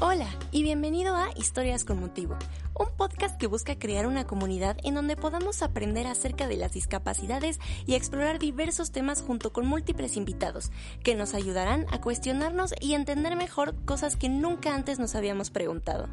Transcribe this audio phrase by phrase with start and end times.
[0.00, 2.36] Hola y bienvenido a Historias con Motivo,
[2.78, 7.58] un podcast que busca crear una comunidad en donde podamos aprender acerca de las discapacidades
[7.84, 10.70] y explorar diversos temas junto con múltiples invitados
[11.02, 16.08] que nos ayudarán a cuestionarnos y entender mejor cosas que nunca antes nos habíamos preguntado.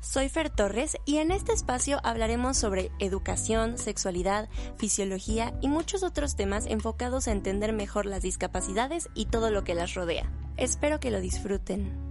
[0.00, 4.48] Soy Fer Torres y en este espacio hablaremos sobre educación, sexualidad,
[4.78, 9.74] fisiología y muchos otros temas enfocados a entender mejor las discapacidades y todo lo que
[9.74, 10.28] las rodea.
[10.56, 12.07] Espero que lo disfruten.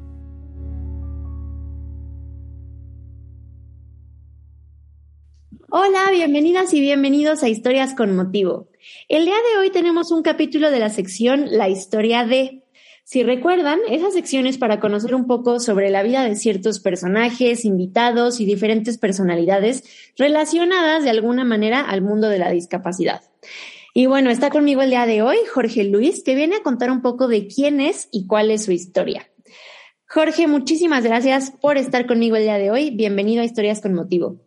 [5.69, 8.69] Hola, bienvenidas y bienvenidos a Historias con Motivo.
[9.09, 12.63] El día de hoy tenemos un capítulo de la sección La historia de.
[13.03, 17.65] Si recuerdan, esa sección es para conocer un poco sobre la vida de ciertos personajes,
[17.65, 19.83] invitados y diferentes personalidades
[20.17, 23.23] relacionadas de alguna manera al mundo de la discapacidad.
[23.93, 27.01] Y bueno, está conmigo el día de hoy Jorge Luis, que viene a contar un
[27.01, 29.29] poco de quién es y cuál es su historia.
[30.07, 32.91] Jorge, muchísimas gracias por estar conmigo el día de hoy.
[32.91, 34.46] Bienvenido a Historias con Motivo.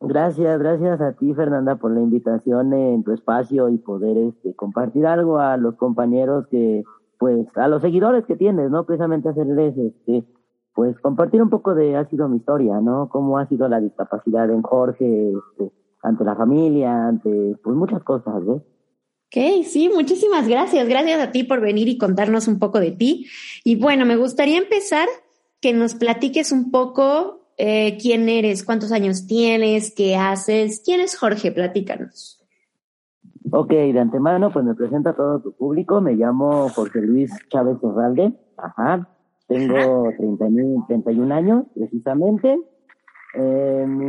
[0.00, 5.06] Gracias, gracias a ti, Fernanda, por la invitación en tu espacio y poder este, compartir
[5.06, 6.84] algo a los compañeros que,
[7.18, 8.86] pues, a los seguidores que tienes, ¿no?
[8.86, 10.24] Precisamente hacerles, este,
[10.72, 13.08] pues, compartir un poco de, ha sido mi historia, ¿no?
[13.08, 15.72] Cómo ha sido la discapacidad en Jorge, este,
[16.04, 18.62] ante la familia, ante, pues, muchas cosas, ¿ves?
[19.30, 20.88] Ok, sí, muchísimas gracias.
[20.88, 23.26] Gracias a ti por venir y contarnos un poco de ti.
[23.64, 25.08] Y bueno, me gustaría empezar
[25.60, 30.80] que nos platiques un poco eh, quién eres, cuántos años tienes, qué haces.
[30.84, 31.50] ¿Quién es Jorge?
[31.50, 32.40] Platícanos.
[33.50, 36.00] Ok, de antemano, pues me presento a todo tu público.
[36.00, 38.32] Me llamo Jorge Luis Chávez Herralde.
[38.56, 39.08] Ajá.
[39.48, 40.10] Tengo
[40.86, 42.60] 31 años, precisamente.
[43.34, 44.06] Eh, mi,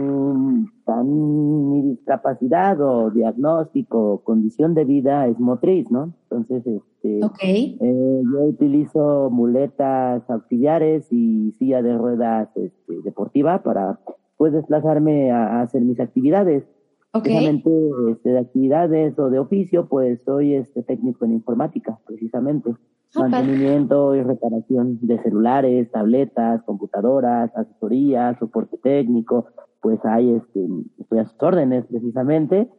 [1.03, 6.13] mi, discapacidad o diagnóstico, condición de vida es motriz, ¿no?
[6.29, 13.99] Entonces, este, eh, yo utilizo muletas auxiliares y silla de ruedas este, deportiva para
[14.37, 16.63] pues desplazarme a, hacer mis actividades.
[17.11, 17.69] Precisamente
[18.11, 22.75] este, de actividades o de oficio, pues soy este técnico en informática, precisamente.
[23.15, 29.47] Mantenimiento y reparación de celulares, tabletas, computadoras, asesoría, soporte técnico,
[29.81, 30.67] pues hay este,
[30.99, 32.69] estoy a sus órdenes precisamente.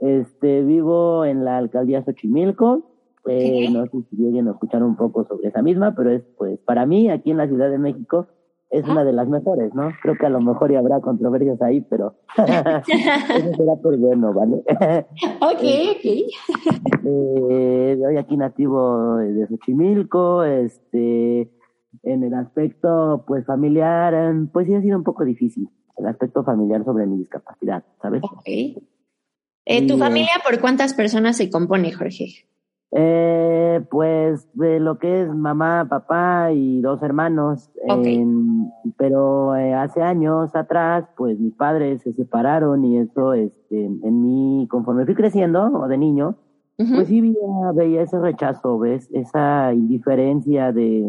[0.00, 2.90] Este, vivo en la alcaldía Xochimilco.
[3.26, 6.58] Eh, no sé si lleguen a escuchar un poco sobre esa misma, pero es pues
[6.60, 8.28] para mí aquí en la Ciudad de México
[8.74, 9.92] es una de las mejores, ¿no?
[10.02, 14.56] Creo que a lo mejor ya habrá controversias ahí, pero eso será por bueno, ¿vale?
[15.40, 15.62] ok,
[15.94, 16.04] ok.
[17.04, 21.52] eh, hoy aquí nativo de Xochimilco, este,
[22.02, 26.42] en el aspecto, pues, familiar, em, pues sí ha sido un poco difícil, el aspecto
[26.42, 28.24] familiar sobre mi discapacidad, ¿sabes?
[28.24, 28.42] Ok.
[29.66, 32.48] Eh, ¿Tu familia por cuántas personas se compone, Jorge?
[32.96, 37.70] Eh, pues de lo que es mamá, papá y dos hermanos.
[38.96, 44.68] pero eh, hace años atrás, pues mis padres se separaron y eso, este, en mí,
[44.70, 46.36] conforme fui creciendo o de niño,
[46.76, 51.08] pues sí veía, veía, ese rechazo, ves, esa indiferencia de,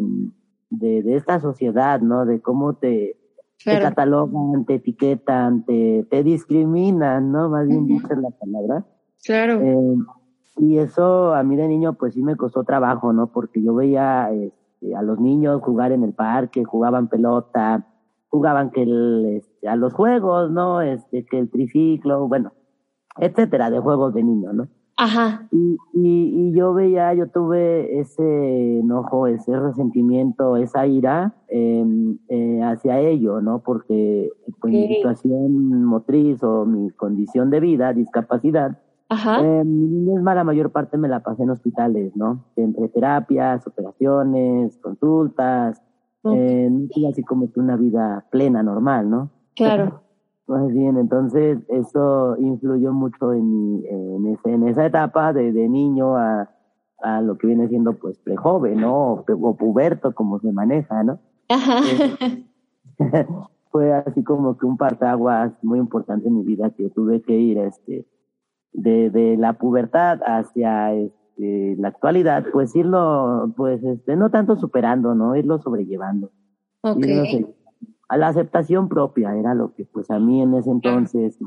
[0.69, 2.25] de, esta sociedad, ¿no?
[2.25, 3.17] De cómo te,
[3.63, 7.49] catalogan, te etiquetan, te, te discriminan, ¿no?
[7.49, 8.85] Más bien dicho la palabra.
[9.23, 9.61] Claro.
[9.61, 9.97] Eh,
[10.57, 13.27] y eso a mí de niño pues sí me costó trabajo, ¿no?
[13.27, 17.85] Porque yo veía este, a los niños jugar en el parque, jugaban pelota,
[18.29, 20.81] jugaban que el, este, a los juegos, ¿no?
[20.81, 22.53] Este, que el triciclo, bueno,
[23.17, 24.67] etcétera, de juegos de niño, ¿no?
[24.97, 25.47] Ajá.
[25.51, 32.99] Y, y, yo veía, yo tuve ese enojo, ese resentimiento, esa ira em, eh, hacia
[32.99, 33.59] ello, ¿no?
[33.59, 34.29] Porque
[34.61, 38.79] pues, mi situación motriz o mi condición de vida, discapacidad,
[39.09, 39.40] Ajá.
[39.41, 42.43] Eh, mi niñez la mayor parte me la pasé en hospitales, ¿no?
[42.55, 45.81] Entre terapias, operaciones, consultas,
[46.23, 49.29] eh, así como que una vida plena, normal, ¿no?
[49.55, 50.02] Claro.
[50.47, 56.17] Más bien, entonces eso influyó mucho en, en, ese, en esa etapa de, de niño
[56.17, 56.49] a,
[57.02, 59.23] a lo que viene siendo pues prejoven, ¿no?
[59.28, 61.19] O, puberto, como se maneja, ¿no?
[61.49, 61.79] Ajá.
[63.72, 67.57] fue así como que un partaguas muy importante en mi vida que tuve que ir
[67.57, 68.05] este
[68.75, 75.16] de, de la pubertad hacia, este, la actualidad, pues irlo, pues, este, no tanto superando,
[75.16, 75.35] ¿no?
[75.35, 76.31] Irlo sobrellevando.
[76.81, 77.05] Ok.
[78.07, 81.39] a la aceptación propia era lo que, pues, a mí en ese entonces,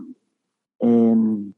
[0.81, 1.53] em,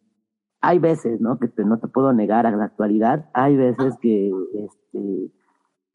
[0.61, 1.39] hay veces, ¿no?
[1.39, 5.33] Que no te puedo negar a la actualidad, hay veces que, este,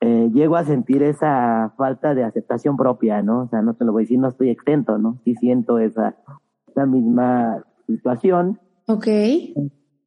[0.01, 3.43] eh, llego a sentir esa falta de aceptación propia, ¿no?
[3.43, 5.19] O sea, no te lo voy a decir, no estoy exento, ¿no?
[5.23, 6.15] Sí siento esa,
[6.67, 8.59] esa misma situación.
[8.87, 9.07] Ok.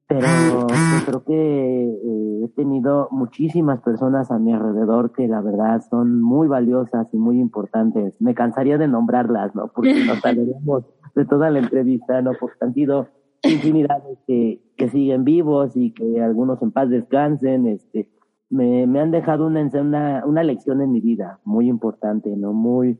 [0.09, 0.27] Pero
[0.67, 0.67] yo
[1.05, 6.49] creo que eh, he tenido muchísimas personas a mi alrededor que la verdad son muy
[6.49, 8.15] valiosas y muy importantes.
[8.19, 9.69] Me cansaría de nombrarlas, ¿no?
[9.69, 10.85] Porque nos hablaríamos
[11.15, 12.33] de toda la entrevista, ¿no?
[12.41, 13.09] Porque han sido
[13.43, 18.09] infinidades que, que siguen vivos y que algunos en paz descansen, este,
[18.49, 22.55] me, me han dejado una, una, una lección en mi vida muy importante, ¿no?
[22.55, 22.99] Muy,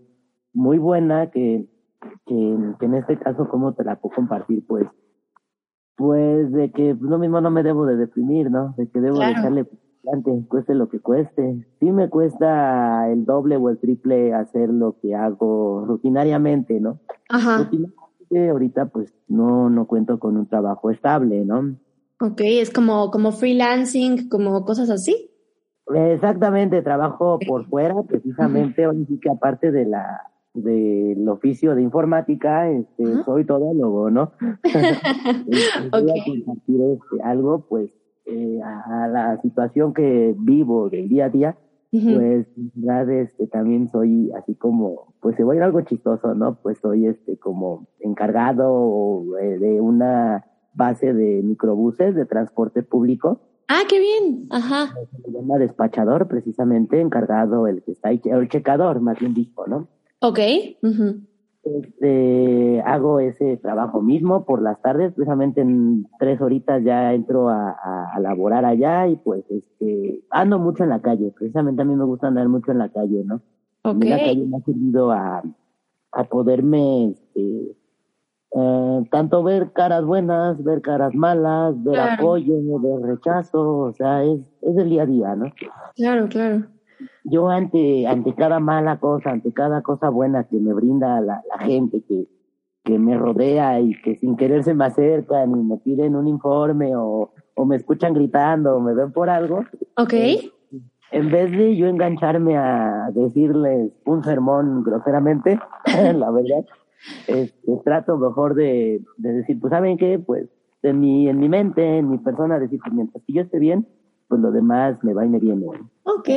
[0.53, 1.67] muy buena que,
[2.27, 4.63] que, que en este caso, ¿cómo te la puedo compartir?
[4.67, 4.87] Pues,
[5.99, 8.73] pues de que lo mismo no me debo de deprimir, ¿no?
[8.79, 9.35] De que debo Claro.
[9.35, 9.67] de echarle
[10.07, 11.67] adelante, cueste lo que cueste.
[11.81, 17.01] Sí me cuesta el doble o el triple hacer lo que hago rutinariamente, ¿no?
[17.29, 17.59] Ajá.
[17.59, 21.77] Rutinariamente ahorita pues no, no cuento con un trabajo estable, ¿no?
[22.21, 25.31] Ok, es como, como freelancing, como cosas así.
[25.93, 30.28] Exactamente, trabajo por fuera, precisamente, hoy sí que aparte de la
[30.63, 33.25] del oficio de informática, este, Ajá.
[33.25, 34.33] soy todólogo, ¿no?
[34.65, 37.91] Este, voy a compartir este, algo, pues,
[38.27, 41.57] eh, a, a la situación que vivo del día a día,
[41.93, 42.15] Ujú.
[42.15, 46.35] pues, en verdad, este, también soy así como, pues, se va a ir algo chistoso,
[46.35, 46.57] ¿no?
[46.63, 50.45] Pues soy, este, como encargado eh, de una
[50.75, 53.41] base de microbuses de transporte público,
[53.71, 54.47] Ah, qué bien.
[54.51, 54.95] Ajá.
[55.23, 59.89] se llama despachador, precisamente, encargado el que está ahí, el checador, más bien dijo, ¿no?
[60.21, 60.39] Ok.
[60.83, 61.21] Ujú.
[61.65, 67.71] Este, hago ese trabajo mismo por las tardes, precisamente en tres horitas ya entro a,
[67.73, 71.95] a, a laborar allá y pues este, ando mucho en la calle, precisamente a mí
[71.95, 73.43] me gusta andar mucho en la calle, ¿no?
[73.83, 73.97] A Ok.
[73.97, 75.43] mí la calle me ha servido a,
[76.13, 77.77] a poderme, este,
[78.53, 82.13] eh, tanto ver caras buenas, ver caras malas, ver Claro.
[82.15, 85.53] apoyo, ver rechazo, o sea, es, es el día a día, ¿no?
[85.97, 86.65] Claro, claro.
[87.25, 91.59] Yo ante, ante cada mala cosa, ante cada cosa buena que me brinda la, la
[91.65, 92.27] gente que,
[92.85, 96.97] que me rodea y que sin querer se me acercan y me piden un informe
[96.97, 99.65] o, o me escuchan gritando o me ven por algo,
[99.97, 100.15] Ok.
[101.11, 105.59] en vez de yo engancharme a decirles un sermón groseramente,
[106.15, 106.65] la verdad,
[107.27, 110.49] este, trato mejor de, de decir, pues saben qué, pues
[110.83, 113.87] en mi, en mi mente, en mi persona, decir, pues mientras que yo esté bien,
[114.29, 115.67] pues lo demás me va y me viene.
[116.05, 116.29] Ok.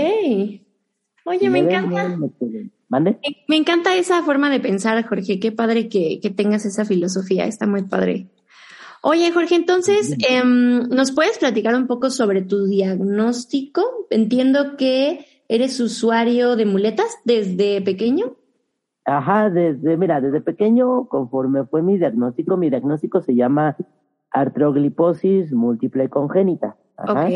[1.25, 2.17] Oye, me encanta.
[3.47, 5.39] me encanta esa forma de pensar, Jorge.
[5.39, 7.45] Qué padre que, que tengas esa filosofía.
[7.45, 8.31] Está muy padre.
[9.03, 13.81] Oye, Jorge, entonces, em, ¿nos puedes platicar un poco sobre tu diagnóstico?
[14.11, 18.35] Entiendo que eres usuario de muletas desde pequeño.
[19.03, 23.75] Ajá, desde, mira, desde pequeño, conforme fue mi diagnóstico, mi diagnóstico se llama
[24.29, 26.77] artrogliposis múltiple congénita.
[26.95, 27.27] Ajá.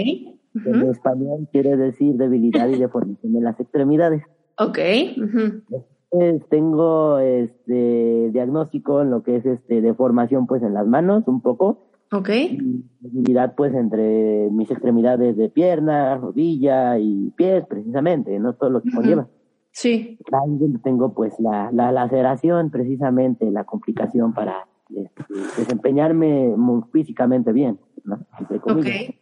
[0.56, 0.66] Ok.
[0.68, 4.24] En español quiere decir debilidad y deformación de las extremidades.
[4.58, 4.80] Ok.
[5.18, 5.62] ujú.
[6.10, 11.42] Pues, tengo este diagnóstico en lo que es este deformación pues en las manos un
[11.42, 12.30] poco Ok.
[12.30, 18.82] y debilidad pues entre mis extremidades de pierna, rodilla y pies precisamente, no todo lo
[18.82, 19.28] que conlleva.
[19.72, 20.18] Sí.
[20.32, 25.24] Donde tengo pues la, la laceración, precisamente la complicación para este,
[25.58, 28.20] desempeñarme muy físicamente bien, ¿no?
[28.40, 29.20] Entre.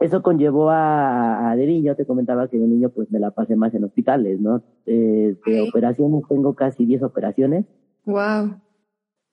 [0.00, 3.56] Eso conllevó a, a de niño, te comentaba que de niño pues me la pasé
[3.56, 4.62] más en hospitales, ¿no?
[4.86, 7.64] Eh, de operaciones tengo casi 10 operaciones,
[8.06, 8.54] Wow.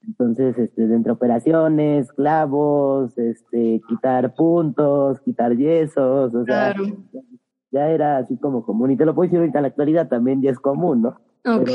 [0.07, 6.83] entonces este, de entre operaciones, clavos, este, quitar puntos, quitar yesos, o sea, Claro.
[7.71, 10.41] ya era así como común, y te lo puedo decir ahorita en la actualidad también
[10.41, 11.09] ya es común, ¿no?
[11.45, 11.63] Ok.
[11.63, 11.73] Pero,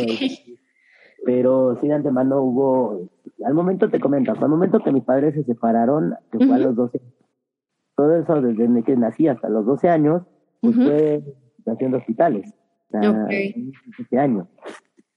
[1.25, 3.09] pero sí de antemano hubo,
[3.45, 6.75] al momento te comento, al momento que mis padres se separaron, que fue a los
[6.75, 7.01] 12,
[8.01, 10.23] todo eso desde que nací hasta los 12 años,
[10.63, 10.87] pues Ujú.
[10.87, 11.23] fue
[11.67, 12.55] haciendo hospitales,
[12.89, 13.31] o sea, Ok.
[13.99, 14.49] 12 años.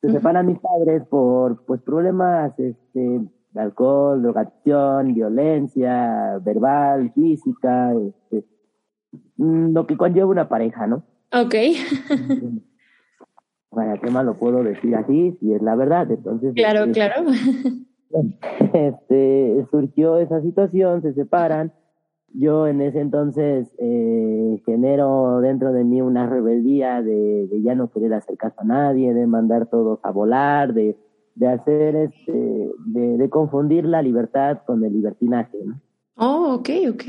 [0.02, 3.22] Se separan mis padres por pues problemas este,
[3.52, 8.46] de alcohol, drogadicción, violencia verbal, física, este,
[9.38, 11.04] mm, lo que conlleva una pareja, ¿no?
[11.32, 11.56] Ok.
[13.76, 15.36] Bueno, ¿qué más lo puedo decir así?
[15.40, 16.54] Si es la verdad, entonces...
[16.54, 17.24] Claro, este, claro.
[18.74, 21.74] este, surgió esa situación, se separan.
[22.34, 27.92] Yo en ese entonces eh, genero dentro de mí una rebeldía de, de ya no
[27.92, 30.98] querer hacer caso a nadie, de mandar todos a volar, de,
[31.36, 35.58] de hacer este, de, de confundir la libertad con el libertinaje.
[35.64, 35.80] ¿no?
[36.16, 37.04] Oh, ok, ok.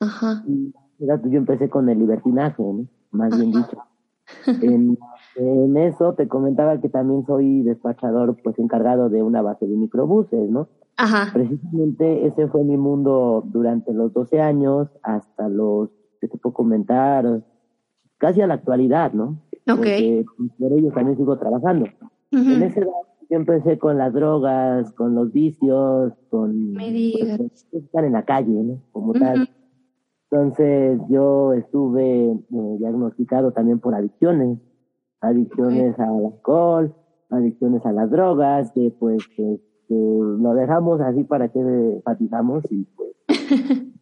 [0.00, 0.42] Ajá.
[0.46, 2.86] Y yo empecé con el libertinaje, ¿no?
[3.10, 3.78] más bien dicho.
[4.62, 4.98] En,
[5.36, 10.50] en, eso te comentaba que también soy despachador, pues encargado de una base de microbuses,
[10.50, 10.68] ¿no?
[10.96, 11.32] Ajá.
[11.32, 17.42] Precisamente ese fue mi mundo durante los 12 años hasta los, que te puedo comentar,
[18.18, 19.42] casi a la actualidad, ¿no?
[19.68, 19.76] Ok.
[19.76, 21.86] Porque pues, por ellos también sigo trabajando.
[22.30, 22.90] En ese edad
[23.30, 26.74] yo empecé con las drogas, con los vicios, con...
[26.74, 27.38] Digas.
[27.38, 28.80] Pues, estar en la calle, ¿no?
[28.92, 29.48] Como tal.
[30.30, 34.58] Entonces yo estuve eh, diagnosticado también por adicciones,
[35.20, 36.94] adicciones al alcohol,
[37.30, 43.10] adicciones a las drogas, que pues que, lo dejamos así para que enfatizamos y pues...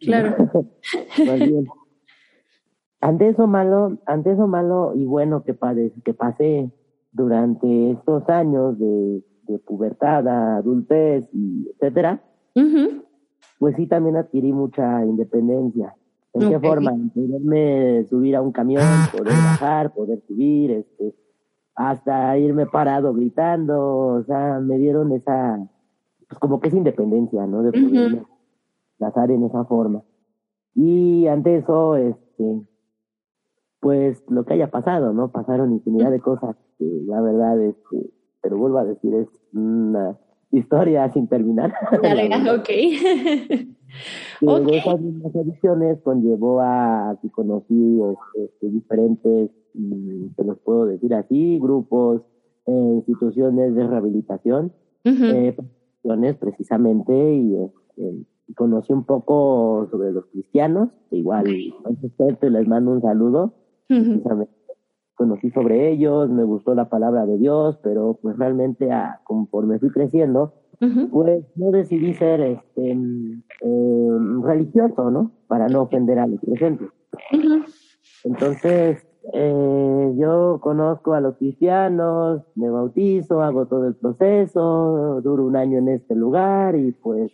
[0.00, 0.36] claro.
[3.00, 5.56] ante eso malo, ante eso malo y bueno que,
[6.04, 6.70] que pasé
[7.12, 12.22] durante estos años de, de pubertad, adultez y etcétera,
[13.58, 15.94] pues sí también adquirí mucha independencia.
[16.34, 16.92] ¿En qué forma?
[16.92, 21.14] En poderme subir a un camión, poder bajar, poder subir, este,
[21.74, 25.58] hasta irme parado gritando, o sea, me dieron esa,
[26.28, 27.62] pues como que esa independencia, ¿no?
[27.62, 28.26] De poderme uh
[29.28, 30.04] en esa forma.
[30.76, 32.62] Y ante eso, este,
[33.80, 35.32] pues lo que haya pasado, ¿no?
[35.32, 38.10] Pasaron infinidad de cosas que la verdad es que,
[38.40, 40.16] pero vuelvo a decir, es una
[40.52, 41.72] historia sin terminar.
[42.54, 42.68] ok.
[44.40, 44.78] okay.
[44.78, 48.00] esas mismas ediciones conllevó a que conocí
[48.34, 52.22] este, diferentes, mm, te los puedo decir así, grupos,
[52.66, 54.72] eh, instituciones de rehabilitación,
[55.04, 55.56] eh,
[56.38, 61.46] precisamente, y este, conocí un poco sobre los cristianos, igual,
[61.84, 63.54] entonces les mando un saludo,
[63.88, 64.52] precisamente
[65.14, 69.90] conocí sobre ellos, me gustó la palabra de Dios, pero pues realmente a, conforme fui
[69.90, 70.54] creciendo,
[71.10, 75.30] pues no decidí ser este eh, religioso, ¿no?
[75.46, 76.88] Para no ofender a los presentes.
[78.24, 85.56] Entonces, eh, yo conozco a los cristianos, me bautizo, hago todo el proceso, duro un
[85.56, 87.30] año en este lugar y pues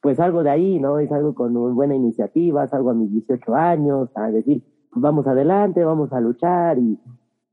[0.00, 1.00] pues algo de ahí, ¿no?
[1.00, 5.84] Es algo con una buena iniciativa, salgo a mis 18 años, a decir, vamos adelante,
[5.84, 6.96] vamos a luchar y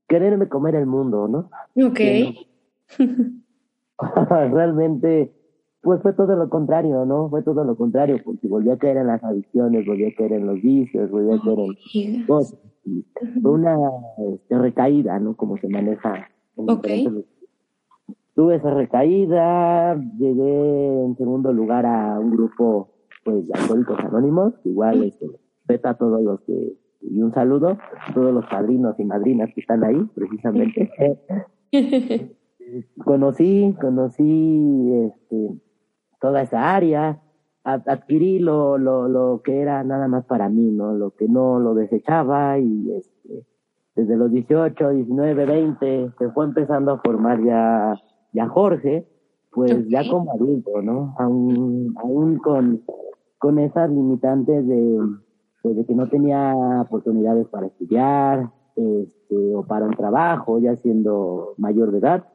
[0.08, 1.50] quererme comer el mundo, ¿no?
[1.88, 2.00] Ok.
[4.52, 5.34] Realmente,
[5.82, 7.30] pues fue todo lo contrario, ¿no?
[7.30, 10.48] Fue todo lo contrario, porque volví a caer en las adicciones, volví a caer en
[10.48, 12.60] los vicios, volví a caer en cosas.
[13.42, 13.78] fue una
[14.34, 15.36] este, recaída, ¿no?
[15.36, 16.30] Como se maneja.
[16.56, 16.88] ok.
[18.36, 22.90] Tuve esa recaída, llegué en segundo lugar a un grupo,
[23.24, 28.14] pues, de alcohólicos anónimos, igual, este, respeta a todos los que y un saludo a
[28.14, 30.92] todos los padrinos y madrinas que están ahí, precisamente.
[33.04, 35.62] conocí, conocí este,
[36.20, 37.22] toda esa área,
[37.64, 40.94] adquirí lo, lo, lo que era nada más para mí, ¿no?
[40.94, 43.46] Lo que no lo desechaba y este,
[43.96, 47.96] desde los 18, 19, 20 se fue empezando a formar ya,
[48.34, 49.08] ya Jorge,
[49.52, 51.16] pues ya como adulto, ¿no?
[51.20, 52.82] Aún, aún con,
[53.38, 55.00] con esas limitantes de,
[55.62, 61.54] pues de que no tenía oportunidades para estudiar este, o para un trabajo, ya siendo
[61.58, 62.26] mayor de edad.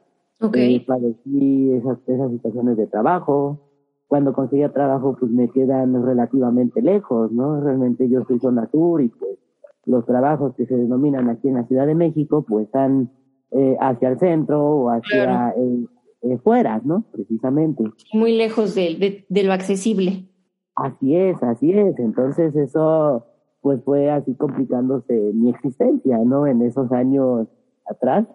[0.41, 0.75] Okay.
[0.75, 3.59] Eh, padecí esas, esas situaciones de trabajo.
[4.07, 7.61] Cuando conseguía trabajo, pues me quedan relativamente lejos, ¿no?
[7.61, 9.37] Realmente yo soy zona sur y pues
[9.85, 13.11] los trabajos que se denominan aquí en la Ciudad de México, pues están
[13.51, 15.85] eh, hacia el centro o hacia eh,
[16.21, 17.03] eh, fuera, ¿no?
[17.11, 17.83] Precisamente.
[18.13, 20.27] Muy lejos de, de, de lo accesible.
[20.75, 21.97] Así es, así es.
[21.99, 23.25] Entonces eso
[23.61, 26.47] pues fue así complicándose mi existencia, ¿no?
[26.47, 27.47] En esos años
[27.89, 28.27] atrás.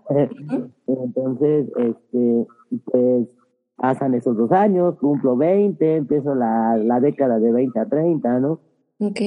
[0.87, 2.47] Entonces, este,
[2.85, 3.29] pues
[3.77, 8.61] pasan esos dos años, cumplo 20, empiezo la, la década de 20 a 30, ¿no?
[9.01, 9.21] Ok.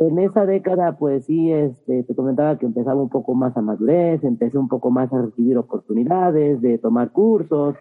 [0.00, 4.22] En esa década, pues sí, este, te comentaba que empezaba un poco más a madurez,
[4.22, 7.74] empecé un poco más a recibir oportunidades de tomar cursos,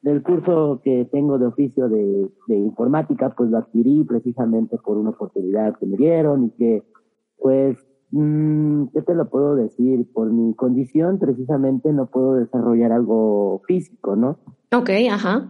[0.00, 5.10] del curso que tengo de oficio de, de, informática, pues lo adquirí precisamente por una
[5.10, 6.82] oportunidad que me dieron y que,
[7.38, 7.76] pues,
[8.10, 10.06] mmm, ¿qué te lo puedo decir?
[10.12, 14.38] Por mi condición, precisamente no puedo desarrollar algo físico, ¿no?
[14.72, 15.48] Ok, ajá.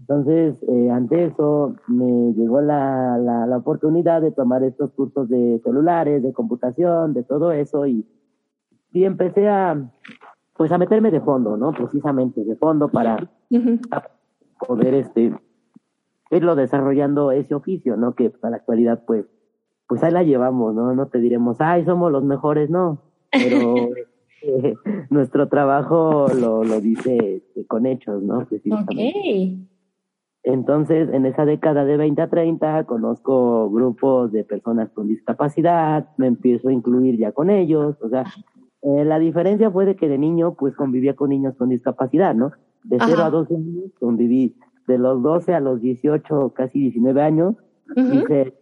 [0.00, 5.60] Entonces, eh, ante eso, me llegó la, la, la oportunidad de tomar estos cursos de
[5.62, 8.04] celulares, de computación, de todo eso, y,
[8.92, 9.90] y empecé a,
[10.56, 11.72] pues a meterme de fondo, ¿no?
[11.72, 13.30] Precisamente de fondo para
[14.66, 15.32] poder este
[16.30, 18.14] irlo desarrollando ese oficio, ¿no?
[18.14, 19.26] Que para la actualidad pues
[19.92, 20.94] pues ahí la llevamos, ¿no?
[20.94, 23.74] No te diremos, "Ay, somos los mejores", no, pero
[24.42, 24.74] eh,
[25.10, 28.46] nuestro trabajo lo, lo dice este, con hechos, ¿no?
[28.46, 29.58] Precisamente.
[30.44, 36.26] Entonces, en esa década de 20 a 30, conozco grupos de personas con discapacidad, me
[36.26, 38.24] empiezo a incluir ya con ellos, o sea,
[38.80, 42.52] eh, la diferencia fue de que de niño, pues convivía con niños con discapacidad, ¿no?
[42.84, 44.56] De 0 a 12 años conviví,
[44.88, 47.56] de los 12 a los 18, casi 19 años,
[47.94, 48.54] hice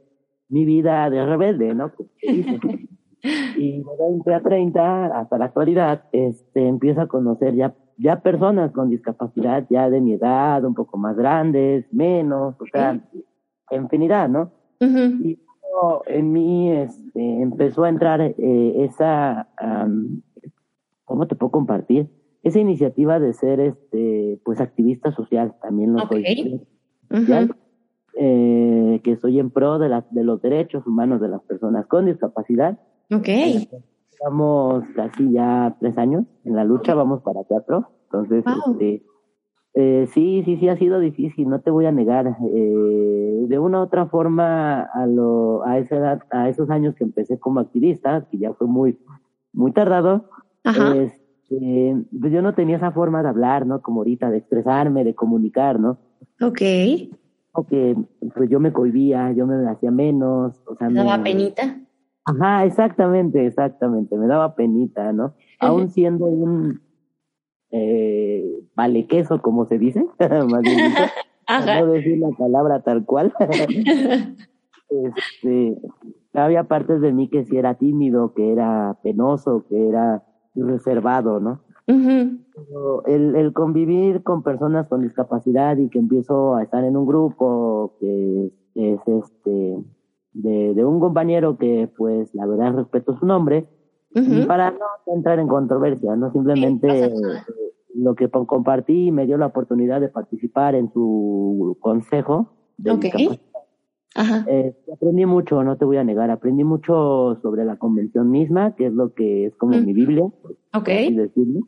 [0.51, 1.91] mi vida de rebelde, ¿no?
[2.23, 8.73] y de 20 a 30, hasta la actualidad, este, empiezo a conocer ya ya personas
[8.73, 12.99] con discapacidad, ya de mi edad, un poco más grandes, menos, o sea,
[13.71, 14.53] infinidad, ¿no?
[14.81, 15.39] Y
[16.07, 18.35] en mí este, empezó a entrar eh,
[18.85, 19.49] esa,
[21.05, 22.09] ¿cómo te puedo compartir?
[22.43, 26.63] Esa iniciativa de ser, este, pues, activista social, también lo soy.
[28.23, 32.05] Eh, que soy en pro de, la, de los derechos humanos de las personas con
[32.05, 32.79] discapacidad.
[33.11, 33.29] Ok.
[34.11, 37.89] Estamos casi ya tres años en la lucha, vamos para cuatro.
[38.05, 39.03] Entonces, este,
[39.73, 42.37] eh, sí, sí, sí ha sido difícil, no te voy a negar.
[42.53, 47.05] Eh, de una u otra forma, a, lo, a esa edad, a esos años que
[47.05, 48.99] empecé como activista, que ya fue muy,
[49.55, 50.29] muy tardado,
[50.63, 53.81] este, pues yo no tenía esa forma de hablar, ¿no?
[53.81, 55.97] Como ahorita, de expresarme, de comunicar, ¿no?
[56.43, 56.61] Ok.
[57.69, 57.97] Que
[58.35, 61.81] pues yo me cohibía, yo me hacía menos, o sea, me daba penita.
[62.25, 65.35] Ajá, exactamente, exactamente, me daba penita, ¿no?
[65.59, 66.81] Aún siendo un
[67.71, 70.05] eh, vale queso, como se dice,
[70.51, 70.93] más bien
[71.67, 73.33] no decir la palabra tal cual.
[74.91, 75.79] este,
[76.35, 81.61] había partes de mí que sí era tímido, que era penoso, que era reservado, ¿no?
[81.87, 87.95] El, el convivir con personas con discapacidad y que empiezo a estar en un grupo
[88.01, 89.79] que es este
[90.33, 93.67] de, de un compañero que, pues, la verdad respeto su nombre,
[94.47, 97.13] para no entrar en controversia, no simplemente
[97.95, 102.53] lo que compartí me dio la oportunidad de participar en su consejo.
[102.77, 102.93] De
[104.17, 108.87] eh, aprendí mucho, no te voy a negar, aprendí mucho sobre la convención misma, que
[108.87, 110.25] es lo que es como mi Biblia,
[110.75, 111.15] okay.
[111.15, 111.61] decirlo,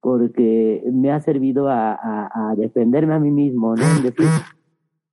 [0.00, 3.82] porque me ha servido a, a, a defenderme a mí mismo, ¿no?
[4.02, 4.26] decir,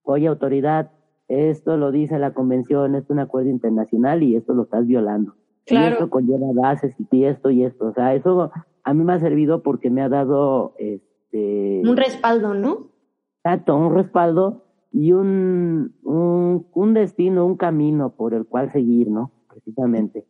[0.04, 0.92] oye autoridad,
[1.28, 5.36] esto lo dice la convención, es un acuerdo internacional y esto lo estás violando.
[5.66, 5.90] Claro.
[5.90, 7.88] Y esto conlleva bases y esto y esto.
[7.88, 8.52] O sea, eso
[8.84, 11.82] a mí me ha servido porque me ha dado este.
[11.86, 12.88] Un respaldo, ¿no?
[13.44, 19.32] Exacto, un respaldo y un, un, un destino, un camino por el cual seguir, ¿no?
[19.50, 20.26] Precisamente.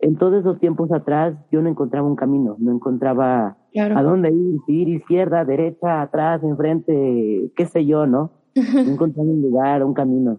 [0.00, 4.60] En todos esos tiempos atrás yo no encontraba un camino, no encontraba a dónde ir,
[4.66, 8.32] ir izquierda, derecha, atrás, enfrente, qué sé yo, ¿no?
[8.54, 10.38] No encontraba un lugar, un camino.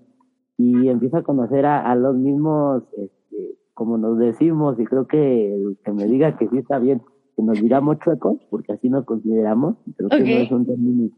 [0.58, 5.56] Y empiezo a conocer a, a los mismos, este, como nos decimos, y creo que
[5.56, 7.02] el que me diga que sí está bien,
[7.36, 11.10] que nos diramos chuecos, porque así nos consideramos, creo que no es un término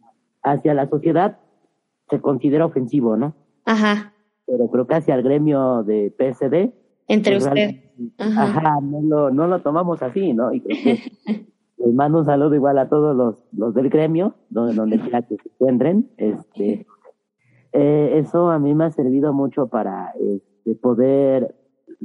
[0.44, 1.38] hacia la sociedad
[2.10, 3.36] se considera ofensivo, ¿no?
[3.66, 4.14] Ajá.
[4.46, 6.74] Pero creo que hacia el gremio de PSD.
[7.08, 7.84] Entre pues, ustedes.
[8.18, 10.54] Ajá, no, lo, no lo tomamos así, ¿no?
[10.54, 11.00] Y creo que
[11.78, 15.38] les mando un saludo igual a todos los, los del gremio, donde, donde quiera que
[15.38, 16.10] se encuentren.
[16.18, 16.86] Este,
[17.74, 21.56] eh, eso a mí me ha servido mucho para este, poder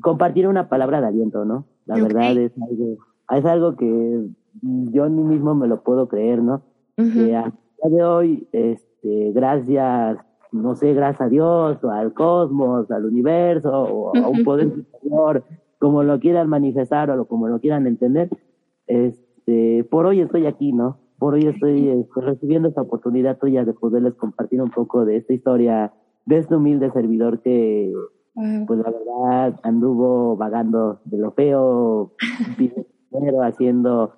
[0.00, 1.66] compartir una palabra de aliento, ¿no?
[1.86, 2.96] La verdad es algo,
[3.30, 4.28] es algo que
[4.62, 6.62] yo ni mismo me lo puedo creer, ¿no?
[6.96, 10.18] Que a día de hoy, este, gracias,
[10.52, 15.44] no sé, gracias a Dios, o al cosmos, al universo, o a un poder superior,
[15.78, 18.28] como lo quieran manifestar o como lo quieran entender,
[18.86, 20.98] este, este, por hoy estoy aquí, ¿no?
[21.18, 25.32] Por hoy estoy este, recibiendo esta oportunidad tuya de poderles compartir un poco de esta
[25.32, 25.92] historia
[26.26, 27.90] de este humilde servidor que,
[28.34, 32.12] pues la verdad, anduvo vagando de lo feo,
[33.42, 34.12] haciendo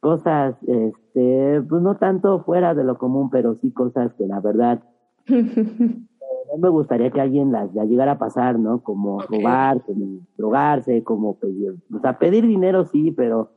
[0.00, 4.82] cosas, este, pues no tanto fuera de lo común, pero sí cosas que la verdad
[5.28, 8.82] no me gustaría que alguien las llegara a pasar, ¿no?
[8.82, 13.50] Como robar, como drogarse, como pedir, o sea, pedir dinero sí, pero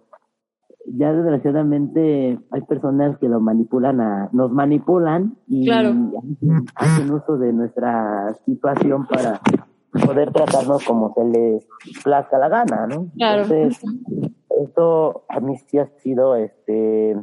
[0.85, 8.35] ya desgraciadamente hay personas que lo manipulan a, nos manipulan y hacen uso de nuestra
[8.45, 9.39] situación para
[10.05, 11.67] poder tratarnos como se les
[12.03, 13.07] plazca la gana, ¿no?
[13.15, 13.79] Entonces,
[14.63, 17.17] esto a mí sí ha sido este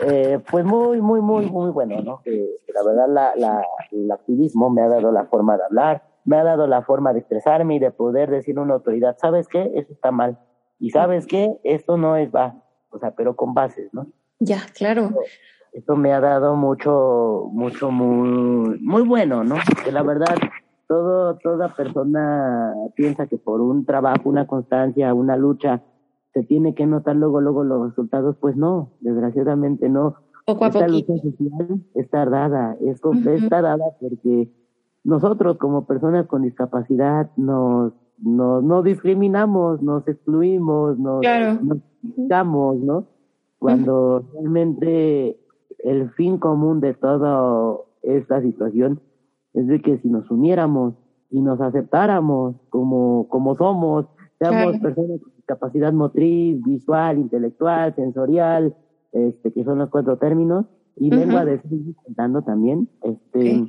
[0.00, 2.22] eh, pues muy, muy, muy, muy bueno, ¿no?
[2.22, 6.36] Que, la verdad la, la, el activismo me ha dado la forma de hablar, me
[6.36, 9.70] ha dado la forma de expresarme y de poder decir a una autoridad, ¿sabes qué?
[9.74, 10.38] Eso está mal
[10.78, 14.08] y sabes qué, esto no es va, o sea, pero con bases, ¿no?
[14.40, 15.10] Ya, claro.
[15.72, 19.56] Esto me ha dado mucho, mucho, muy, muy bueno, ¿no?
[19.84, 20.36] Que la verdad,
[20.92, 25.82] todo, toda persona piensa que por un trabajo, una constancia, una lucha,
[26.34, 30.16] se tiene que notar luego, luego los resultados, pues no, desgraciadamente no.
[30.44, 34.50] Poco a esta lucha social es tardada, es, es tardada porque
[35.02, 41.58] nosotros como personas con discapacidad nos, nos no discriminamos, nos excluimos, nos, claro.
[41.62, 41.78] nos
[42.82, 43.06] ¿no?
[43.58, 45.38] Cuando realmente
[45.78, 49.00] el fin común de toda esta situación
[49.54, 50.94] es de que si nos uniéramos
[51.30, 54.06] y nos aceptáramos como, como somos,
[54.38, 58.74] seamos personas con discapacidad motriz, visual, intelectual, sensorial,
[59.12, 61.60] este, que son los cuatro términos, y lengua de
[62.04, 63.66] contando también, este,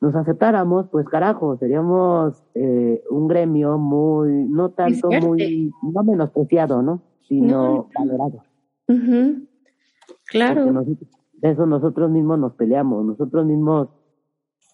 [0.00, 7.02] nos aceptáramos, pues carajo, seríamos eh, un gremio muy, no tanto muy, no menospreciado, ¿no?
[7.28, 8.42] Sino valorado.
[10.26, 10.84] Claro.
[10.84, 13.88] de eso nosotros mismos nos peleamos, nosotros mismos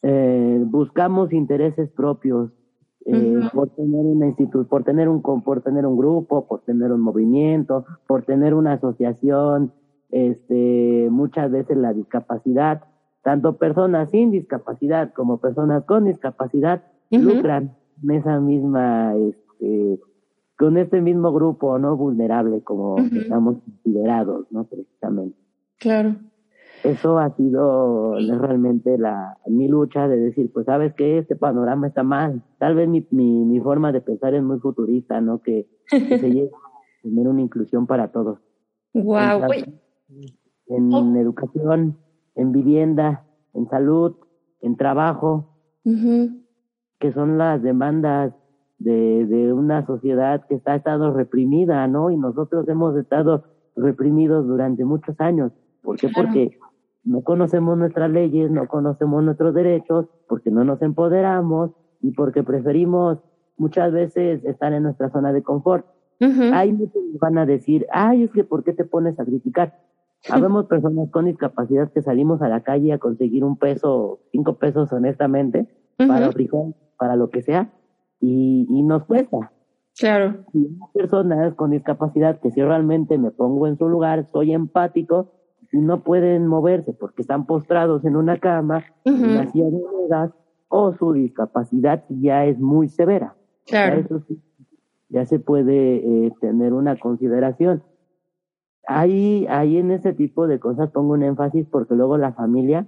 [0.03, 2.51] eh, buscamos intereses propios
[3.07, 7.01] eh, por tener una institución, por tener un por tener un grupo, por tener un
[7.01, 9.73] movimiento, por tener una asociación,
[10.11, 12.83] este, muchas veces la discapacidad
[13.23, 20.01] tanto personas sin discapacidad como personas con discapacidad lucran en esa misma, este,
[20.57, 24.65] con este mismo grupo no vulnerable como estamos considerados, ¿no?
[24.65, 25.37] Precisamente.
[25.79, 26.17] Claro.
[26.85, 32.03] Eso ha sido realmente la, mi lucha de decir, pues sabes que este panorama está
[32.03, 32.43] mal.
[32.59, 35.41] Tal vez mi, mi, mi forma de pensar es muy futurista, ¿no?
[35.43, 35.99] Que, se
[36.31, 38.39] llegue a tener una inclusión para todos.
[38.95, 39.43] Wow.
[40.69, 41.99] En, en educación,
[42.35, 44.17] en vivienda, en salud,
[44.61, 48.35] en trabajo, que son las demandas
[48.79, 52.11] de, de una sociedad que está estado reprimida, ¿no?
[52.11, 55.53] Y nosotros hemos estado reprimidos durante muchos años.
[55.83, 56.09] ¿Por qué?
[56.15, 56.59] Porque
[57.09, 61.71] no conocemos nuestras leyes, no conocemos nuestros derechos, porque no nos empoderamos
[62.03, 63.19] y porque preferimos
[63.57, 65.87] muchas veces estar en nuestra zona de confort.
[66.21, 69.79] Hay muchos que van a decir, ay, es que ¿por qué te pones a criticar?
[70.29, 74.93] Habemos personas con discapacidad que salimos a la calle a conseguir un peso, cinco pesos
[74.93, 75.67] honestamente,
[75.97, 77.73] para frijol, para lo que sea,
[78.21, 79.51] y, y nos cuesta.
[79.99, 80.45] Claro.
[80.53, 85.38] Y hay personas con discapacidad que si realmente me pongo en su lugar, soy empático,
[85.73, 90.33] y no pueden moverse porque están postrados en una cama, en una silla de ruedas,
[90.69, 93.35] o su discapacidad ya es muy severa.
[93.67, 93.97] Claro.
[93.97, 94.41] Ya, eso sí,
[95.09, 97.83] ya se puede eh, tener una consideración.
[98.87, 102.87] Ahí, ahí en ese tipo de cosas pongo un énfasis porque luego la familia,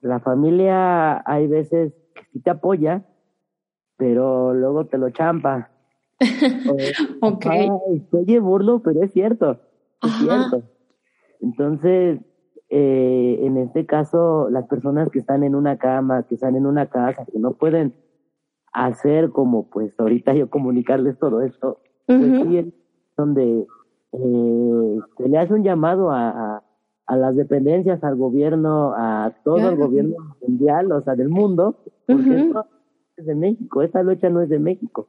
[0.00, 3.04] la familia hay veces que sí te apoya,
[3.96, 5.70] pero luego te lo champa.
[7.20, 7.46] ok.
[8.12, 9.60] oye, burlo, pero es cierto,
[10.02, 10.62] es cierto.
[11.40, 12.20] Entonces,
[12.68, 16.86] eh, en este caso, las personas que están en una cama, que están en una
[16.86, 17.94] casa, que no pueden
[18.72, 22.66] hacer como, pues, ahorita yo comunicarles todo esto, pues sí, es
[23.16, 23.66] donde
[24.12, 26.62] eh, se le hace un llamado a,
[27.06, 31.76] a, las dependencias, al gobierno, a todo el gobierno mundial, o sea, del mundo,
[32.06, 32.66] porque esto
[33.16, 35.08] es de México, esta lucha no es de México,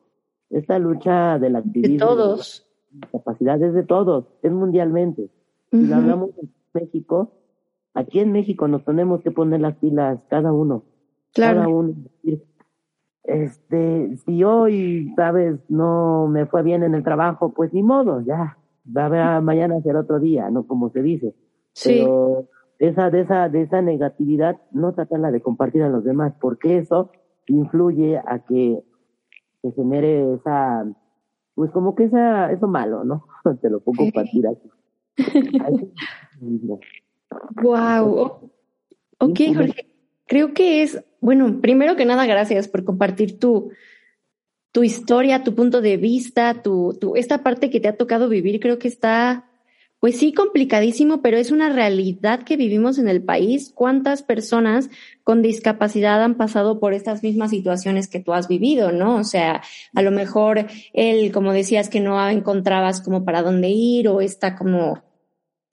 [0.50, 5.30] esta lucha del activismo, de todos, de capacidad es de todos, es mundialmente.
[5.72, 7.32] Si hablamos de México,
[7.94, 10.84] aquí en México nos tenemos que poner las pilas cada uno,
[11.34, 11.62] claro.
[11.62, 11.94] cada uno.
[13.24, 18.58] Este, si hoy, sabes, no me fue bien en el trabajo, pues ni modo, ya,
[18.86, 20.68] va a haber mañana será otro día, ¿no?
[20.68, 21.36] Como se dice.
[21.74, 22.00] Sí.
[22.00, 22.48] Pero
[22.80, 27.12] esa, de esa, de esa negatividad, no tratarla de compartir a los demás, porque eso
[27.48, 28.84] influye a que
[29.62, 30.86] se genere esa,
[31.54, 33.26] pues como que esa, eso malo, ¿no?
[33.62, 34.70] Te lo puedo compartir aquí.
[37.62, 38.52] Wow.
[39.18, 39.86] Ok, Jorge.
[40.28, 43.72] Creo que es, bueno, primero que nada, gracias por compartir tu,
[44.72, 48.60] tu historia, tu punto de vista, tu, tu, esta parte que te ha tocado vivir,
[48.60, 49.51] creo que está,
[50.02, 53.72] pues sí, complicadísimo, pero es una realidad que vivimos en el país.
[53.74, 54.90] ¿Cuántas personas
[55.24, 59.18] con discapacidad han pasado por estas mismas situaciones que tú has vivido, no?
[59.18, 59.62] O sea,
[59.94, 64.56] a lo mejor él, como decías, que no encontrabas como para dónde ir o está
[64.56, 65.04] como,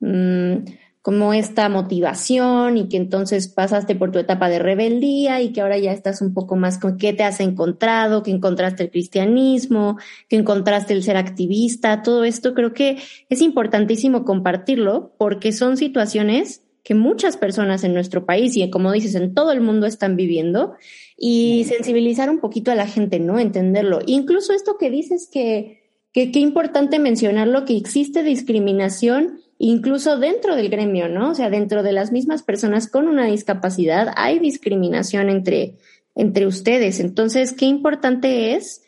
[0.01, 0.57] mmm,
[1.03, 5.79] como esta motivación y que entonces pasaste por tu etapa de rebeldía y que ahora
[5.79, 10.37] ya estás un poco más con qué te has encontrado, que encontraste el cristianismo, que
[10.37, 16.95] encontraste el ser activista, todo esto creo que es importantísimo compartirlo porque son situaciones que
[16.95, 20.75] muchas personas en nuestro país y como dices en todo el mundo están viviendo
[21.17, 23.39] y sensibilizar un poquito a la gente, ¿no?
[23.39, 24.01] Entenderlo.
[24.07, 25.79] Incluso esto que dices que
[26.13, 31.31] que qué importante mencionarlo que existe discriminación incluso dentro del gremio, ¿no?
[31.31, 35.77] O sea, dentro de las mismas personas con una discapacidad hay discriminación entre,
[36.15, 37.01] entre ustedes.
[37.01, 38.85] Entonces, qué importante es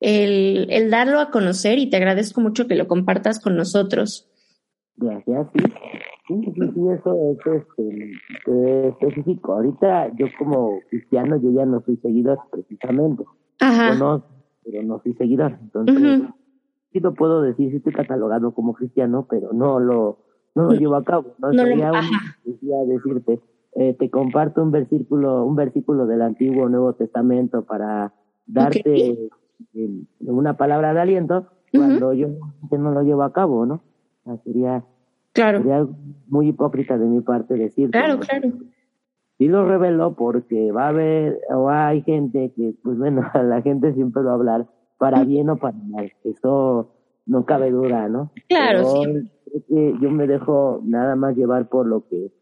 [0.00, 4.28] el, el darlo a conocer y te agradezco mucho que lo compartas con nosotros.
[4.96, 5.46] Gracias.
[5.54, 5.64] Sí.
[6.26, 9.52] Sí, sí, sí, eso es este, específico.
[9.52, 13.24] Ahorita yo como cristiano, yo ya no soy seguidor precisamente.
[13.60, 13.94] Ajá.
[13.94, 14.24] No,
[14.64, 15.58] pero no soy seguidor.
[15.60, 16.22] Entonces,
[16.94, 20.20] sí lo puedo decir, sí estoy catalogado como cristiano, pero no lo,
[20.54, 21.34] no lo llevo a cabo.
[21.38, 23.40] No, no sería lo, decirte,
[23.74, 28.14] eh, te comparto un versículo, un versículo del Antiguo Nuevo Testamento para
[28.46, 29.28] darte
[30.20, 32.28] una palabra de aliento cuando yo
[32.70, 33.82] no lo llevo a cabo, ¿no?
[34.44, 34.84] sería
[35.34, 35.58] Claro.
[35.58, 35.86] Sería
[36.28, 37.90] muy hipócrita de mi parte decir.
[37.90, 38.52] Claro, claro.
[39.36, 43.92] Sí lo reveló porque va a haber, o hay gente que, pues bueno, la gente
[43.94, 46.12] siempre va a hablar para bien o para mal.
[46.24, 46.94] Eso
[47.26, 48.30] no cabe duda, ¿no?
[48.48, 49.30] Claro, sí.
[49.68, 52.32] que yo me dejo nada más llevar por lo que,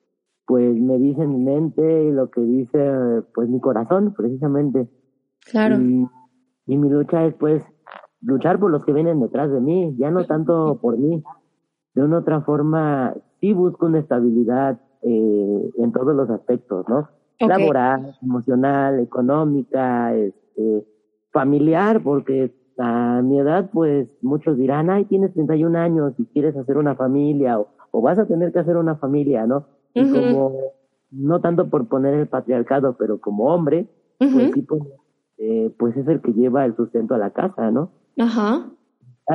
[0.46, 4.88] pues, me dice mi mente y lo que dice, pues, mi corazón, precisamente.
[5.50, 5.80] Claro.
[5.80, 6.06] Y,
[6.66, 7.62] y mi lucha es, pues,
[8.22, 11.22] luchar por los que vienen detrás de mí, ya no tanto por mí,
[11.94, 17.08] de una otra forma sí busco una estabilidad eh, en todos los aspectos, ¿no?
[17.40, 20.86] Laboral, emocional, económica, este,
[21.32, 26.76] familiar, porque a mi edad, pues muchos dirán, ay, tienes 31 años y quieres hacer
[26.76, 29.66] una familia, o, o vas a tener que hacer una familia, ¿no?
[29.94, 30.52] Y como,
[31.10, 33.86] no tanto por poner el patriarcado, pero como hombre,
[34.18, 34.82] pues sí, pues,
[35.38, 37.90] eh, pues es el que lleva el sustento a la casa, ¿no?
[38.18, 38.66] Ajá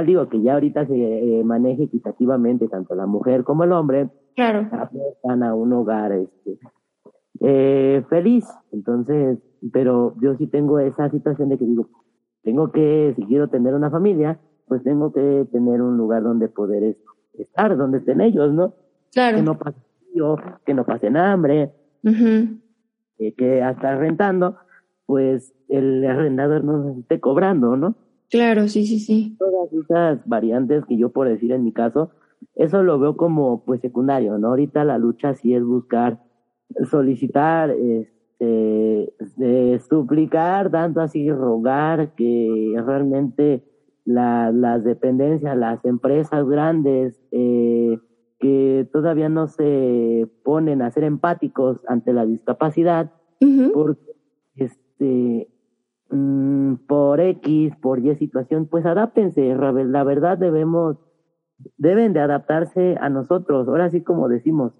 [0.05, 4.69] digo que ya ahorita se eh, maneje equitativamente tanto la mujer como el hombre, claro.
[5.13, 6.59] están a un hogar este
[7.41, 8.45] eh, feliz.
[8.71, 9.39] Entonces,
[9.71, 11.89] pero yo sí tengo esa situación de que digo,
[12.43, 16.97] tengo que, si quiero tener una familia, pues tengo que tener un lugar donde poder
[17.33, 18.73] estar, donde estén ellos, ¿no?
[19.11, 19.37] Claro.
[19.37, 19.79] Que no pase
[20.11, 21.73] frío, que no pasen hambre,
[22.03, 24.57] eh, que hasta rentando,
[25.05, 27.95] pues el arrendador no se esté cobrando, ¿no?
[28.29, 29.35] Claro, sí, sí, sí.
[29.39, 32.11] Todas esas variantes que yo por decir en mi caso,
[32.55, 34.49] eso lo veo como pues secundario, ¿no?
[34.49, 36.19] Ahorita la lucha sí es buscar,
[36.89, 39.13] solicitar, este,
[39.89, 43.63] suplicar, tanto así rogar que realmente
[44.05, 47.99] la, las dependencias, las empresas grandes, eh,
[48.39, 53.11] que todavía no se ponen a ser empáticos ante la discapacidad,
[53.73, 54.13] porque
[54.55, 55.47] este
[56.09, 60.97] Mm, por X, por Y situación, pues adáptense, la verdad debemos,
[61.77, 64.73] deben de adaptarse a nosotros, ahora sí como decimos,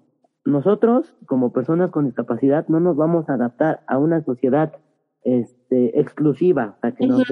[0.48, 4.72] nosotros como personas con discapacidad no nos vamos a adaptar a una sociedad
[5.22, 7.24] este, exclusiva, que nos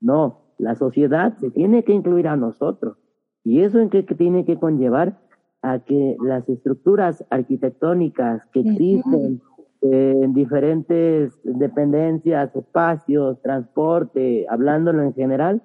[0.00, 2.96] no, la sociedad se tiene que incluir a nosotros.
[3.42, 5.18] ¿Y eso en qué tiene que conllevar?
[5.62, 9.40] A que las estructuras arquitectónicas que existen,
[9.80, 15.62] en diferentes dependencias, espacios, transporte, hablándolo en general,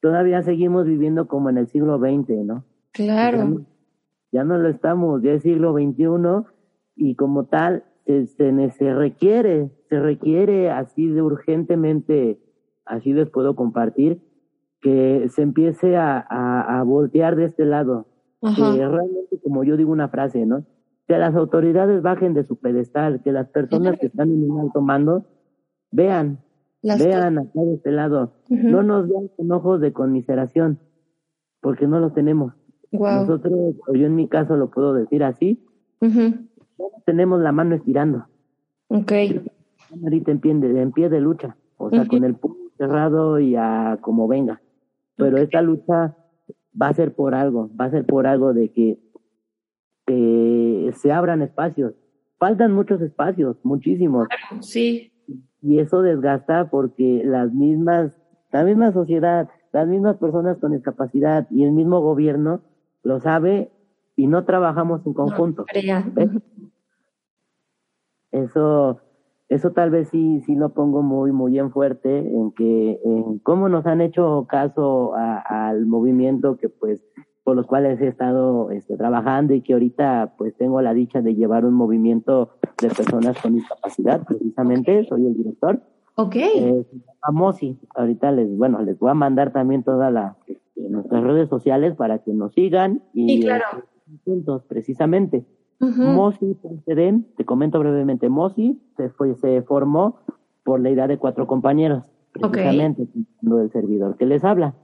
[0.00, 2.64] todavía seguimos viviendo como en el siglo XX, ¿no?
[2.92, 3.64] Claro.
[4.32, 6.46] Ya, no lo estamos, ya es siglo XXI
[6.96, 12.40] y como tal se, se, requiere, se requiere así de urgentemente,
[12.84, 14.20] así les puedo compartir,
[14.80, 18.08] que se empiece a, a, voltear de este lado.
[18.40, 20.66] Que realmente, como yo digo una frase, ¿no?
[21.06, 24.80] que las autoridades bajen de su pedestal, que las personas que están en un alto
[24.80, 25.26] mando
[25.90, 26.40] vean,
[26.82, 30.78] vean acá de este lado, no nos vean con ojos de conmiseración,
[31.60, 32.54] porque no los tenemos.
[32.92, 35.64] Nosotros, o yo en mi caso lo puedo decir así,
[37.06, 38.26] tenemos la mano estirando.
[38.88, 39.12] Ok.
[40.02, 43.98] Ahorita en pie en pie de lucha, o sea, con el puño cerrado y a
[44.00, 44.60] como venga.
[45.16, 46.16] Pero esta lucha
[46.80, 48.98] va a ser por algo, va a ser por algo de que
[50.92, 51.94] se abran espacios.
[52.38, 54.28] Faltan muchos espacios, muchísimos.
[54.60, 55.12] Sí.
[55.62, 61.62] Y eso desgasta porque las mismas, la misma sociedad, las mismas personas con discapacidad y
[61.62, 62.60] el mismo gobierno
[63.02, 63.70] lo sabe
[64.16, 65.64] y no trabajamos en conjunto.
[68.30, 69.00] eso,
[69.48, 73.68] eso tal vez sí, sí lo pongo muy, muy en fuerte en que, en cómo
[73.68, 77.04] nos han hecho caso al movimiento que pues
[77.44, 81.34] por los cuales he estado este, trabajando y que ahorita pues tengo la dicha de
[81.34, 85.82] llevar un movimiento de personas con discapacidad, precisamente, soy el director.
[86.14, 86.36] Ok.
[86.36, 86.86] Eh,
[87.22, 90.36] a Mosi, ahorita les, bueno, les voy a mandar también todas las
[90.74, 93.84] este, nuestras redes sociales para que nos sigan y sí, claro.
[94.24, 95.46] juntos, precisamente.
[95.80, 96.56] Mosi,
[97.36, 100.20] te comento brevemente, Mosi se, fue, se formó
[100.62, 103.26] por la idea de cuatro compañeros, precisamente, okay.
[103.40, 104.76] del servidor que les habla.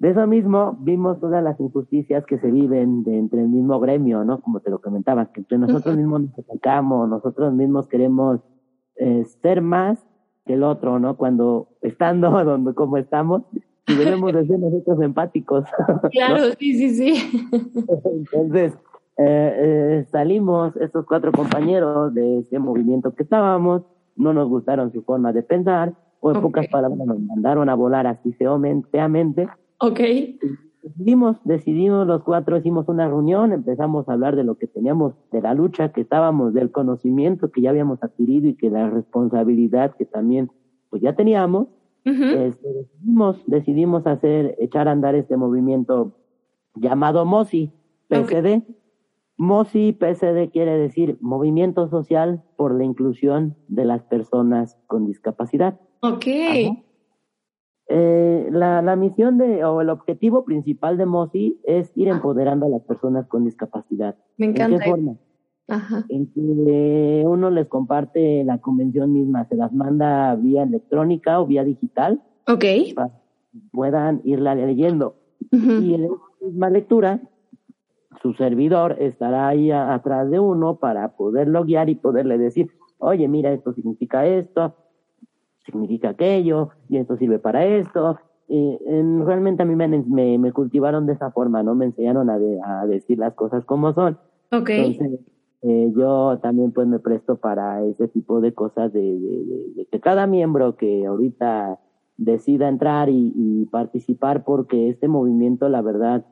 [0.00, 4.24] De eso mismo vimos todas las injusticias que se viven de entre el mismo gremio,
[4.24, 4.40] ¿no?
[4.40, 8.40] Como te lo comentaba, que entre nosotros mismos nos atacamos, nosotros mismos queremos
[8.96, 10.04] eh, ser más
[10.44, 11.16] que el otro, ¿no?
[11.16, 13.42] Cuando estando donde como estamos,
[13.88, 15.64] y debemos de ser nosotros empáticos.
[16.10, 17.48] Claro, sí, sí, sí.
[18.04, 18.74] Entonces,
[19.18, 23.82] eh, eh, salimos estos cuatro compañeros de ese movimiento que estábamos,
[24.16, 28.06] no nos gustaron su forma de pensar, o en pocas palabras nos mandaron a volar
[28.06, 29.48] así feamente.
[29.80, 30.00] Ok.
[30.82, 35.42] Decidimos, decidimos los cuatro, hicimos una reunión, empezamos a hablar de lo que teníamos, de
[35.42, 40.04] la lucha que estábamos, del conocimiento que ya habíamos adquirido y que la responsabilidad que
[40.04, 40.50] también
[40.90, 41.68] pues ya teníamos.
[42.08, 46.16] Este, decidimos, decidimos hacer, echar a andar este movimiento
[46.74, 47.72] llamado MOSI,
[48.08, 48.62] PCD.
[49.36, 55.80] MOSI, PCD quiere decir Movimiento Social por la Inclusión de las Personas con Discapacidad.
[56.00, 56.26] Ok.
[57.90, 62.68] Eh, la, la, misión de, o el objetivo principal de MOSI es ir empoderando a
[62.68, 64.16] las personas con discapacidad.
[64.36, 64.74] Me encanta.
[64.74, 65.16] ¿En qué forma?
[65.68, 66.06] Ajá.
[66.08, 71.62] En que uno les comparte la convención misma, se las manda vía electrónica o vía
[71.62, 72.22] digital.
[72.46, 72.64] Ok.
[72.94, 73.08] Para
[73.52, 75.16] que puedan irla leyendo.
[75.50, 76.08] Y en la
[76.40, 77.20] misma lectura,
[78.22, 83.52] su servidor estará ahí atrás de uno para poderlo guiar y poderle decir, oye, mira,
[83.52, 84.74] esto significa esto,
[85.64, 88.18] significa aquello, y esto sirve para esto.
[88.48, 91.74] Y, en, realmente a mí me, me, me, cultivaron de esa forma, ¿no?
[91.74, 94.18] Me enseñaron a, de, a decir las cosas como son.
[94.50, 94.70] Ok.
[94.70, 95.20] Entonces,
[95.62, 100.76] eh, yo también pues me presto para ese tipo de cosas de, que cada miembro
[100.76, 101.80] que ahorita
[102.16, 106.24] decida entrar y, participar porque este movimiento, la verdad,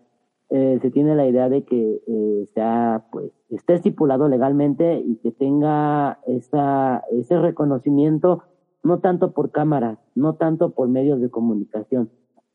[0.51, 5.33] eh, se tiene la idea de que eh, sea, pues, esté estipulado legalmente y que
[5.33, 8.45] tenga esa, ese reconocimiento
[8.85, 12.11] no tanto por cámara, no tanto por medios de comunicación,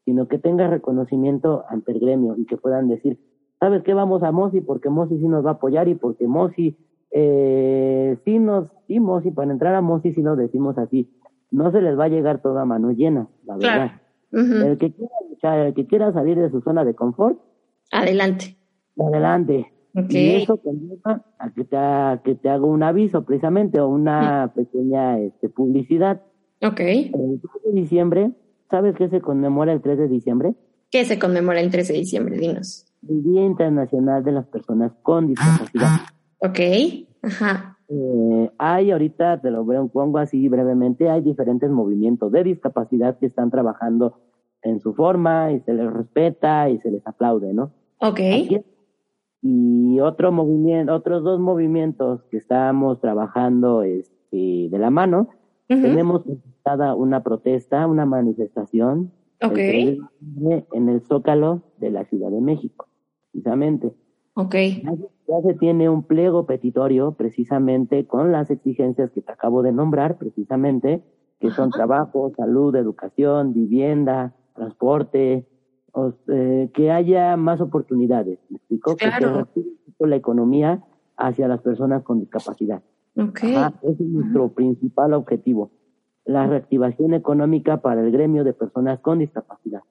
[0.06, 3.20] sino que tenga reconocimiento ante el gremio y que puedan decir,
[3.62, 3.94] ¿sabes qué?
[3.94, 6.76] Vamos a Mosi porque Mosi sí nos va a apoyar y porque Mosi
[7.12, 11.10] eh, sí nos, sí Mosi, para entrar a Mosi sí nos decimos así,
[11.52, 13.92] no se les va a llegar toda mano llena, la verdad.
[14.34, 14.66] Uh -huh.
[14.66, 17.40] El que quiera luchar, el que quiera salir de su zona de confort,
[17.92, 18.58] adelante.
[18.98, 19.72] Adelante.
[19.94, 20.40] Okay.
[20.40, 24.54] Y eso conlleva a que te, a que te haga un aviso precisamente o una
[24.56, 26.22] pequeña este, publicidad.
[26.64, 26.80] Ok.
[26.80, 28.32] El 3 de diciembre,
[28.70, 30.56] ¿sabes qué se conmemora el 3 de diciembre?
[30.92, 32.38] ¿Qué se conmemora el 3 de diciembre?
[32.38, 32.86] Dinos.
[33.08, 36.02] El Día Internacional de las Personas con Discapacidad.
[36.40, 36.60] Ok.
[37.24, 37.78] Ajá.
[37.88, 43.52] Eh, hay ahorita, te lo pongo así brevemente, hay diferentes movimientos de discapacidad que están
[43.52, 44.20] trabajando
[44.64, 47.72] en su forma y se les respeta y se les aplaude, ¿no?
[48.00, 48.20] Ok.
[48.20, 48.62] Aquí,
[49.42, 55.30] y otro movimiento, otros dos movimientos que estamos trabajando este, de la mano,
[55.70, 55.82] uh -huh.
[55.82, 56.24] tenemos
[56.98, 60.00] una protesta, una manifestación okay.
[60.74, 62.88] en el Zócalo de la Ciudad de México,
[63.32, 63.94] precisamente.
[64.34, 64.82] Okay.
[64.84, 64.94] Ya,
[65.28, 70.18] ya, se tiene un pliego petitorio precisamente con las exigencias que te acabo de nombrar,
[70.18, 71.04] precisamente,
[71.40, 71.78] que son Ajá.
[71.78, 75.46] trabajo, salud, educación, vivienda, transporte,
[75.92, 78.96] o, eh, que haya más oportunidades, ¿me explico?
[78.96, 79.50] Claro.
[79.54, 79.64] Que
[79.98, 80.84] se la economía
[81.18, 82.82] hacia las personas con discapacidad.
[83.16, 83.56] Okay.
[83.56, 84.54] Ajá, ese es nuestro Ajá.
[84.56, 85.72] principal objetivo,
[86.26, 89.82] la reactivación económica para el gremio de personas con discapacidad.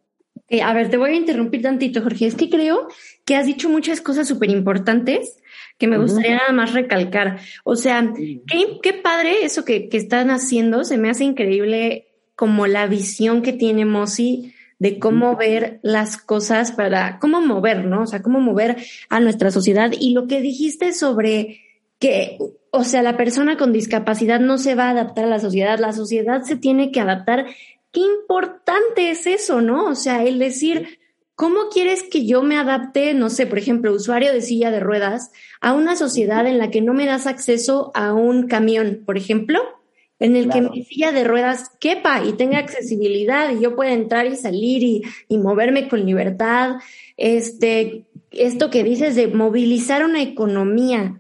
[0.48, 2.26] Eh, a ver, te voy a interrumpir tantito, Jorge.
[2.26, 2.88] Es que creo
[3.24, 5.40] que has dicho muchas cosas súper importantes
[5.78, 6.40] que me gustaría uh -huh.
[6.40, 7.38] nada más recalcar.
[7.64, 10.84] O sea, qué, qué, padre eso que, que, están haciendo.
[10.84, 15.38] Se me hace increíble como la visión que tiene Mosi de cómo uh -huh.
[15.38, 18.02] ver las cosas para, cómo mover, ¿no?
[18.02, 18.76] O sea, cómo mover
[19.08, 19.92] a nuestra sociedad.
[19.98, 21.60] Y lo que dijiste sobre
[22.00, 22.38] que,
[22.70, 25.92] o sea, la persona con discapacidad no se va a adaptar a la sociedad, la
[25.92, 27.46] sociedad se tiene que adaptar
[27.92, 29.84] qué importante es eso, ¿no?
[29.84, 30.98] O sea, el decir,
[31.34, 35.30] ¿cómo quieres que yo me adapte, no sé, por ejemplo, usuario de silla de ruedas,
[35.60, 39.60] a una sociedad en la que no me das acceso a un camión, por ejemplo?
[40.18, 40.70] En el claro.
[40.70, 44.82] que mi silla de ruedas quepa y tenga accesibilidad y yo pueda entrar y salir
[44.82, 46.76] y, y moverme con libertad.
[47.16, 51.19] Este, esto que dices de movilizar una economía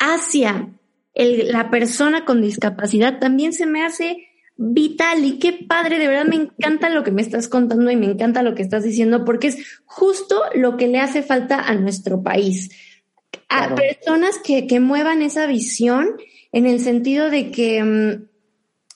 [0.00, 0.68] hacia
[1.14, 6.26] el, la persona con discapacidad también se me hace vital y qué padre, de verdad
[6.26, 9.48] me encanta lo que me estás contando y me encanta lo que estás diciendo porque
[9.48, 12.70] es justo lo que le hace falta a nuestro país.
[13.48, 13.76] A claro.
[13.76, 16.16] personas que, que, muevan esa visión
[16.52, 18.28] en el sentido de que, mm,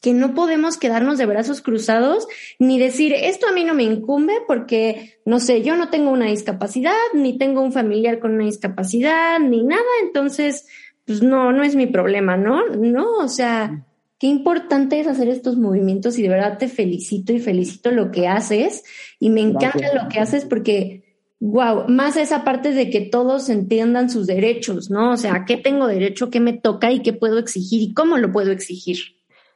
[0.03, 2.27] que no podemos quedarnos de brazos cruzados
[2.59, 6.27] ni decir esto a mí no me incumbe porque, no sé, yo no tengo una
[6.27, 10.67] discapacidad, ni tengo un familiar con una discapacidad, ni nada, entonces,
[11.07, 12.67] pues no, no es mi problema, ¿no?
[12.69, 13.85] No, o sea
[14.25, 18.29] qué importante es hacer estos movimientos y de verdad te felicito y felicito lo que
[18.29, 18.83] haces
[19.21, 20.03] y me encanta Gracias.
[20.03, 21.05] lo que haces porque,
[21.41, 25.13] wow, más esa parte de que todos entiendan sus derechos, ¿no?
[25.13, 28.17] O sea, ¿a qué tengo derecho, qué me toca y qué puedo exigir y cómo
[28.17, 28.97] lo puedo exigir?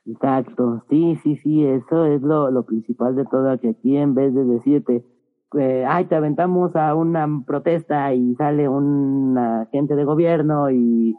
[0.06, 4.34] Exacto, sí, sí, sí, eso es lo, lo principal de todo, que aquí en vez
[4.34, 5.02] de decirte,
[5.58, 11.14] eh, ay, te aventamos a una protesta y sale un agente de gobierno y,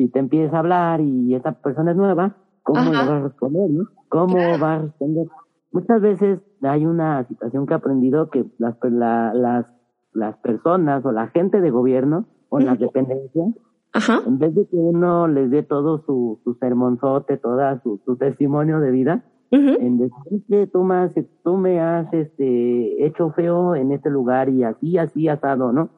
[0.00, 3.70] y te empieza a hablar y esa persona es nueva, ¿cómo le va a responder,
[3.70, 3.84] no?
[4.08, 5.26] ¿Cómo va a responder?
[5.72, 9.66] Muchas veces hay una situación que he aprendido que las, la, las,
[10.14, 13.54] las personas o la gente de gobierno o las dependencias
[13.92, 14.22] Ajá.
[14.26, 18.80] en vez de que uno les dé todo su, su sermonzote, toda su, su testimonio
[18.80, 23.92] de vida, en decir que tú me has, tú me has este, hecho feo en
[23.92, 25.90] este lugar y así, así asado, ¿no?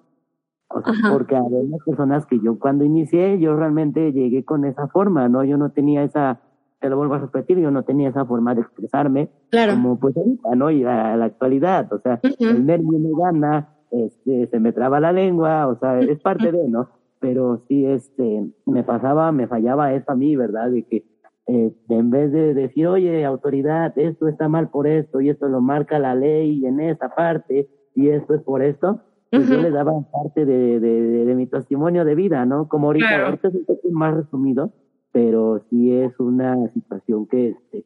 [0.84, 1.12] Ajá.
[1.12, 5.44] porque había unas personas que yo cuando inicié, yo realmente llegué con esa forma, ¿no?
[5.44, 6.40] Yo no tenía esa,
[6.80, 9.74] te lo vuelvo a repetir, yo no tenía esa forma de expresarme Claro.
[9.74, 10.70] como pues ahorita, ¿no?
[10.70, 15.12] Y a, la actualidad, o sea, el nervio me gana, este, se me traba la
[15.12, 16.88] lengua, o sea, es parte de, ¿no?
[17.20, 20.70] Pero sí, este, me pasaba, me fallaba eso a mí, ¿verdad?
[20.70, 21.04] De que
[21.46, 25.60] eh, en vez de decir, oye, autoridad, esto está mal por esto, y esto lo
[25.60, 29.00] marca la ley en esta parte, y esto es por esto,
[29.32, 32.68] pues yo le daba parte de, de, de, de mi testimonio de vida, ¿no?
[32.68, 33.24] Como ahorita, Claro.
[33.26, 34.72] ahorita es un poco más resumido,
[35.10, 37.84] pero sí es una situación que, este,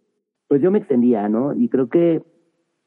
[0.49, 1.55] pues yo me extendía, ¿no?
[1.55, 2.23] Y creo que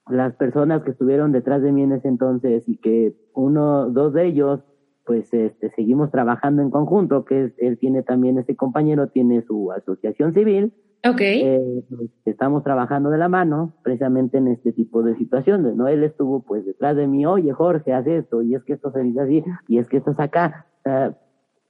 [0.10, 4.26] las personas que estuvieron detrás de mí en ese entonces y que uno, dos de
[4.28, 4.60] ellos,
[5.06, 9.72] pues este, seguimos trabajando en conjunto, que es, él tiene también, este compañero tiene su
[9.72, 10.74] asociación civil,
[11.08, 11.22] Ok.
[11.22, 15.88] eh, pues, estamos trabajando de la mano precisamente en este tipo de situaciones, ¿no?
[15.88, 19.02] Él estuvo pues detrás de mí, oye Jorge, haz esto, y es que esto se
[19.02, 20.66] dice así, y es que esto es acá.
[20.84, 21.18] Sea,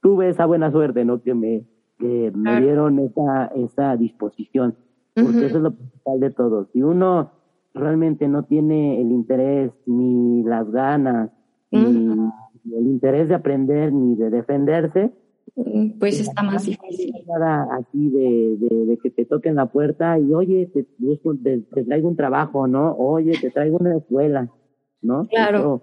[0.02, 1.22] tuve esa buena suerte, ¿no?
[1.22, 1.64] Que me,
[1.98, 4.74] que me dieron esa, esa disposición,
[5.14, 6.68] porque eso es lo principal de todo.
[6.72, 7.30] Si uno
[7.72, 11.30] realmente no tiene el interés, ni las ganas,
[11.70, 15.12] ni el interés de aprender, ni de defenderse,
[15.98, 17.14] Pues está más difícil.
[17.26, 21.58] nada así de, de, de que te toquen la puerta y oye, te, busco- te,
[21.58, 22.92] te traigo un trabajo, ¿no?
[22.96, 24.48] Oye, te traigo una escuela,
[25.02, 25.26] ¿no?
[25.26, 25.58] Claro.
[25.58, 25.82] Eso,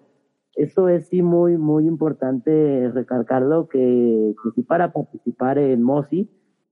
[0.56, 6.30] eso es sí muy, muy importante recalcarlo, que, que si para participar en MOSI,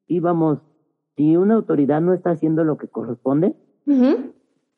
[0.07, 0.59] sí vamos,
[1.15, 4.33] si una autoridad no está haciendo lo que corresponde, Ujú.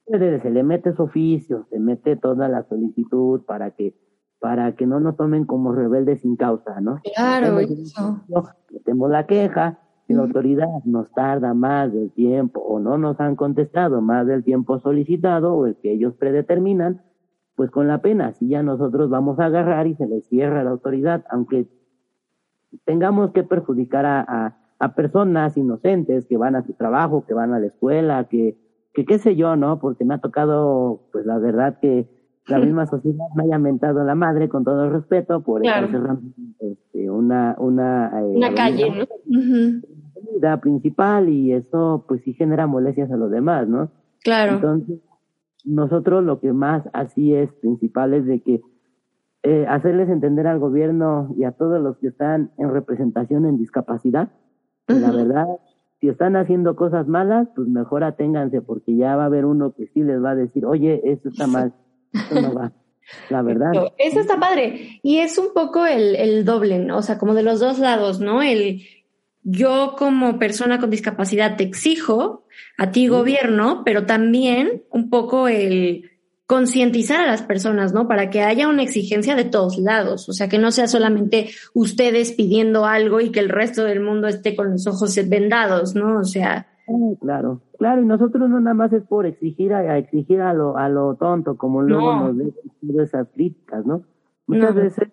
[0.07, 3.95] se se le mete su oficio, se mete toda la solicitud para que
[4.39, 6.99] para que no nos tomen como rebeldes sin causa, ¿no?
[7.15, 8.21] Claro, Metemos eso.
[8.27, 13.19] no, metemos la queja, si la autoridad nos tarda más del tiempo o no nos
[13.19, 17.01] han contestado más del tiempo solicitado o el que ellos predeterminan,
[17.55, 20.63] pues con la pena, si ya nosotros vamos a agarrar y se les cierra a
[20.63, 21.67] la autoridad, aunque
[22.85, 27.53] tengamos que perjudicar a, a, a personas inocentes que van a su trabajo, que van
[27.53, 28.57] a la escuela, que,
[28.93, 29.79] que qué sé yo, ¿no?
[29.79, 32.07] Porque me ha tocado, pues la verdad que
[32.47, 35.85] la misma sociedad me haya mentado la madre con todo el respeto por Claro.
[35.85, 39.03] estar cerrando este, una, una, eh, Una calle, ¿no?
[39.39, 39.81] Ujú.
[40.15, 43.89] avenida principal y eso pues sí genera molestias a los demás, ¿no?
[44.23, 44.53] Claro.
[44.53, 44.99] Entonces,
[45.65, 48.61] nosotros lo que más así es principal es de que
[49.43, 54.29] eh, hacerles entender al gobierno y a todos los que están en representación en discapacidad,
[54.87, 55.45] que la verdad,
[55.99, 59.87] si están haciendo cosas malas, pues mejor aténganse, porque ya va a haber uno que
[59.87, 61.73] sí les va a decir, oye, esto está mal,
[62.31, 62.71] no va.
[63.29, 63.71] La verdad.
[63.73, 64.99] Eso, eso está padre.
[65.01, 66.97] Y es un poco el, el doble, ¿no?
[66.97, 68.41] O sea, como de los dos lados, ¿no?
[68.41, 68.85] El
[69.49, 72.45] yo como persona con discapacidad te exijo
[72.77, 76.11] a ti gobierno, pero también un poco el
[76.45, 78.09] concientizar a las personas, ¿no?
[78.09, 82.33] Para que haya una exigencia de todos lados, o sea, que no sea solamente ustedes
[82.33, 86.19] pidiendo algo y que el resto del mundo esté con los ojos vendados, ¿no?
[86.19, 86.67] O sea,
[87.19, 90.77] Claro, claro, y nosotros no nada más es por exigir a, a exigir a lo,
[90.77, 92.31] a lo tonto, como luego No.
[92.31, 94.03] nos todas esas críticas, ¿no?
[94.47, 94.81] Muchas No.
[94.81, 95.09] veces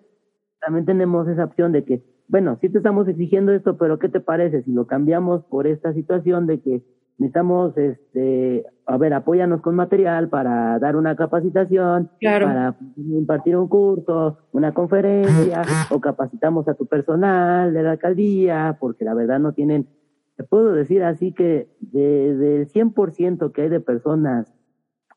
[0.61, 4.21] también tenemos esa opción de que, bueno, sí te estamos exigiendo esto, pero ¿qué te
[4.21, 6.83] parece si lo cambiamos por esta situación de que
[7.19, 12.47] necesitamos, este, a ver, apóyanos con material para dar una capacitación, Claro.
[12.47, 19.05] para impartir un curso, una conferencia, o capacitamos a tu personal de la alcaldía, porque
[19.05, 19.89] la verdad no tienen
[20.37, 24.53] te puedo decir así que de, del 100% que hay de personas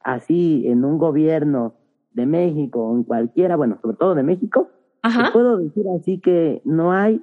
[0.04, 1.76] así en un gobierno
[2.12, 4.70] de México o en cualquiera, bueno, sobre todo de México,
[5.04, 7.22] te puedo decir así que no hay,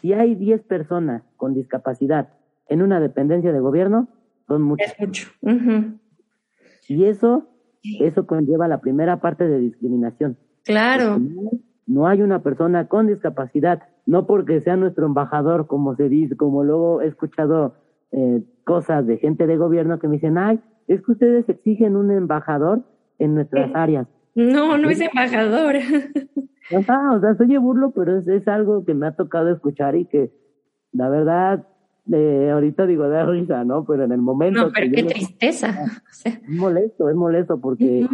[0.00, 2.30] si hay 10 personas con discapacidad
[2.68, 4.08] en una dependencia de gobierno,
[4.46, 4.94] son muchas.
[4.98, 5.30] es mucho.
[6.88, 7.48] Y eso,
[8.00, 10.36] eso conlleva la primera parte de discriminación.
[10.64, 11.20] Claro.
[11.86, 16.64] No hay una persona con discapacidad, no porque sea nuestro embajador, como se dice, como
[16.64, 17.74] luego he escuchado
[18.12, 22.10] eh, cosas de gente de gobierno que me dicen, ay, es que ustedes exigen un
[22.10, 22.82] embajador
[23.18, 24.06] en nuestras áreas.
[24.34, 25.76] No, no es embajador.
[26.76, 30.06] Ajá, o sea, soy burlo, pero es, es algo que me ha tocado escuchar y
[30.06, 30.32] que
[30.92, 31.66] la verdad
[32.12, 33.84] eh, ahorita digo de risa, ¿no?
[33.84, 34.66] Pero en el momento.
[34.66, 35.74] No, pero qué tristeza.
[36.24, 38.06] Es molesto, es molesto porque.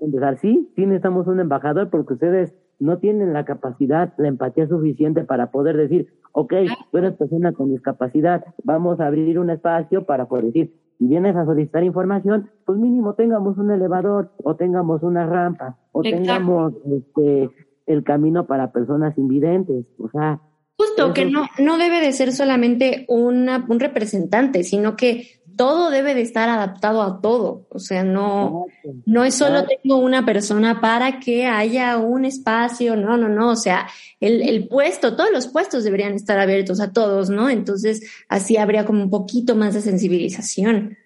[0.00, 5.22] empezar, sí, sí necesitamos un embajador porque ustedes no tienen la capacidad, la empatía suficiente
[5.24, 6.54] para poder decir, ok,
[6.90, 11.36] tú eres persona con discapacidad, vamos a abrir un espacio para poder decir, si vienes
[11.36, 17.50] a solicitar información, pues mínimo tengamos un elevador o tengamos una rampa o tengamos este
[17.86, 20.40] el camino para personas invidentes, o sea,
[20.80, 26.14] Justo, que no, no debe de ser solamente una, un representante, sino que todo debe
[26.14, 27.66] de estar adaptado a todo.
[27.68, 28.64] O sea, no,
[29.04, 33.50] no es solo tengo una persona para que haya un espacio, no, no, no.
[33.50, 33.86] O sea,
[34.20, 37.50] el, el puesto, todos los puestos deberían estar abiertos a todos, ¿no?
[37.50, 38.00] Entonces,
[38.30, 40.96] así habría como un poquito más de sensibilización.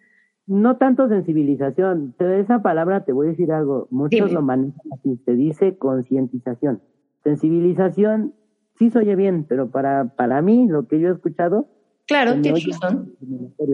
[0.47, 5.21] No tanto sensibilización, de esa palabra te voy a decir algo, muchos lo manejan así,
[5.25, 6.81] se dice concientización.
[7.25, 8.35] Sensibilización
[8.79, 11.67] sí se oye bien, pero para, para mí, lo que yo he escuchado,
[12.07, 13.15] Claro, tienes razón.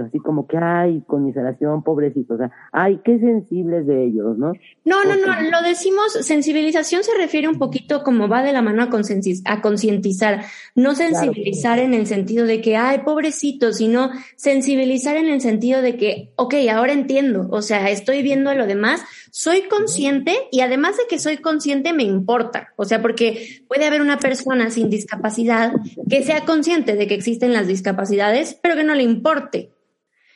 [0.07, 4.53] Así como que hay conmiseración, pobrecitos, o sea, ay, qué sensibles de ellos, ¿no?
[4.85, 8.85] No, no, no, lo decimos, sensibilización se refiere un poquito como va de la mano
[8.85, 10.45] a concientizar,
[10.77, 15.97] no sensibilizar en el sentido de que, ay, pobrecitos, sino sensibilizar en el sentido de
[15.97, 21.05] que, ok, ahora entiendo, o sea, estoy viendo lo demás, soy consciente y además de
[21.09, 25.73] que soy consciente me importa, o sea, porque puede haber una persona sin discapacidad
[26.09, 29.73] que sea consciente de que existen las discapacidades, pero que no le importe.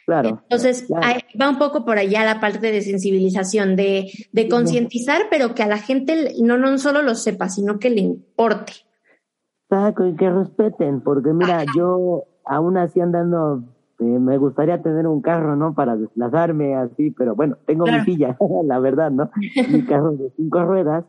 [0.07, 0.43] Claro.
[0.43, 5.63] Entonces, va un poco por allá la parte de sensibilización, de, de concientizar, pero que
[5.63, 8.73] a la gente no, no solo lo sepa, sino que le importe.
[9.71, 13.65] Exacto, y que respeten, porque mira, yo aún así andando
[14.05, 15.75] este, me gustaría tener un carro, ¿no?
[15.75, 19.31] Para desplazarme así, pero bueno, tengo mi silla, la verdad, ¿no?
[19.71, 21.05] Mi carro de cinco ruedas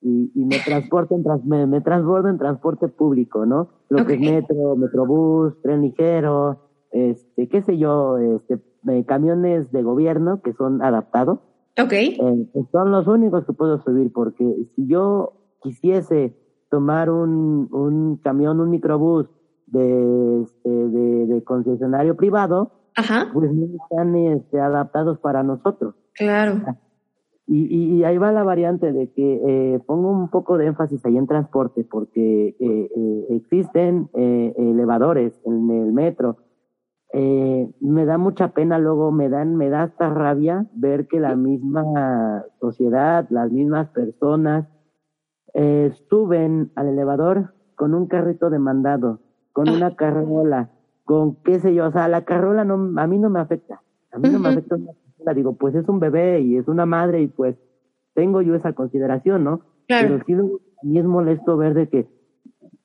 [0.00, 3.68] y, y me transporto en me, me transbordo en transporte público, ¿no?
[3.88, 9.82] Lo que es metro, metrobús, tren ligero, este, qué sé yo, este, eh, camiones de
[9.82, 11.40] gobierno que son adaptados.
[11.80, 11.92] Ok.
[11.92, 12.16] Eh,
[12.72, 14.44] son los únicos que puedo subir porque
[14.74, 15.32] si yo
[15.62, 16.36] quisiese
[16.70, 19.26] tomar un, un camión, un microbús
[19.70, 22.72] de, este, de, de concesionario privado,
[23.32, 25.94] pues no están este, adaptados para nosotros.
[26.14, 26.62] Claro.
[27.46, 29.40] Y, y, ahí va la variante de que
[29.74, 35.32] eh, pongo un poco de énfasis ahí en transporte, porque eh, eh, existen eh, elevadores
[35.46, 36.36] en el metro.
[37.14, 41.36] Eh, me da mucha pena luego, me dan, me da hasta rabia ver que la
[41.36, 44.68] misma sociedad, las mismas personas,
[45.54, 49.20] eh, suben al elevador con un carrito de mandado
[49.58, 50.70] con una carrola,
[51.02, 53.82] con qué sé yo, o sea, la carrola no, a mí no me afecta,
[54.12, 56.86] a mí no me afecta una carrola, digo, pues es un bebé y es una
[56.86, 57.56] madre y pues
[58.14, 59.62] tengo yo esa consideración, ¿no?
[59.88, 62.06] Pero sí a mí es molesto ver de que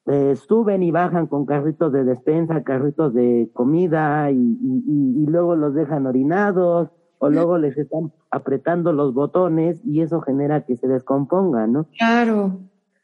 [0.08, 5.56] eh, suben y bajan con carritos de despensa, carritos de comida y, y, y, luego
[5.56, 10.88] los dejan orinados o luego les están apretando los botones y eso genera que se
[10.88, 11.86] descompongan, ¿no?
[12.00, 12.62] Claro.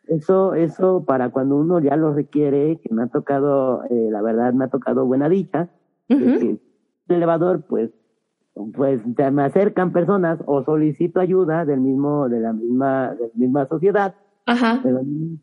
[0.09, 4.53] Eso, eso para cuando uno ya lo requiere, que me ha tocado, eh, la verdad
[4.53, 5.69] me ha tocado buena dicha,
[6.07, 6.59] el
[7.07, 7.91] elevador, pues,
[8.75, 13.67] pues me acercan personas o solicito ayuda del mismo, de la misma, de la misma
[13.67, 14.15] sociedad,
[14.49, 14.81] Ajá.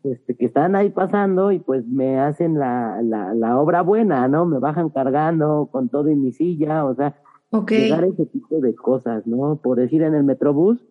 [0.03, 4.45] Este, que están ahí pasando y pues me hacen la, la, la obra buena, ¿no?
[4.45, 7.15] Me bajan cargando con todo en mi silla, o sea,
[7.49, 7.83] okay.
[7.83, 9.61] llegar ese tipo de cosas, ¿no?
[9.63, 10.85] Por decir en el Metrobús,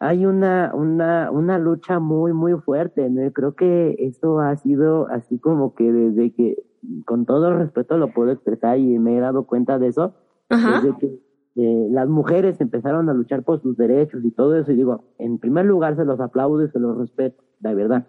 [0.00, 3.08] hay una, una, una lucha muy, muy fuerte.
[3.10, 3.30] ¿no?
[3.32, 6.56] Creo que eso ha sido así como que desde que,
[7.04, 10.14] con todo respeto lo puedo expresar y me he dado cuenta de eso,
[10.48, 11.20] desde que
[11.56, 15.38] eh, las mujeres empezaron a luchar por sus derechos y todo eso, y digo, en
[15.38, 18.06] primer lugar se los aplaudo y se los respeto, la verdad.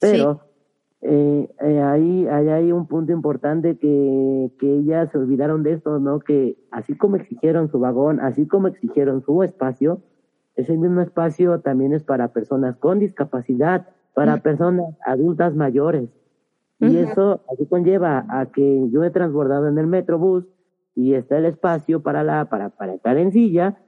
[0.00, 0.40] Pero
[1.02, 6.00] eh, eh, ahí, ahí hay un punto importante que, que ellas se olvidaron de esto,
[6.00, 6.18] ¿no?
[6.18, 10.02] Que así como exigieron su vagón, así como exigieron su espacio,
[10.58, 16.10] ese mismo espacio también es para personas con discapacidad, para personas adultas mayores.
[16.80, 20.46] Y eso así conlleva a que yo he transbordado en el Metrobús
[20.96, 23.78] y está el espacio para la para para estar en silla.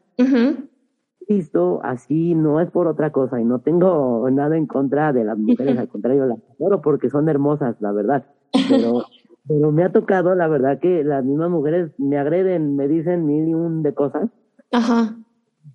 [1.28, 5.38] Listo, así no es por otra cosa y no tengo nada en contra de las
[5.38, 8.26] mujeres, al contrario, las adoro porque son hermosas, la verdad.
[8.68, 9.02] Pero
[9.48, 13.48] pero me ha tocado, la verdad, que las mismas mujeres me agreden, me dicen mil
[13.48, 14.30] y un de cosas.
[14.70, 15.16] Ajá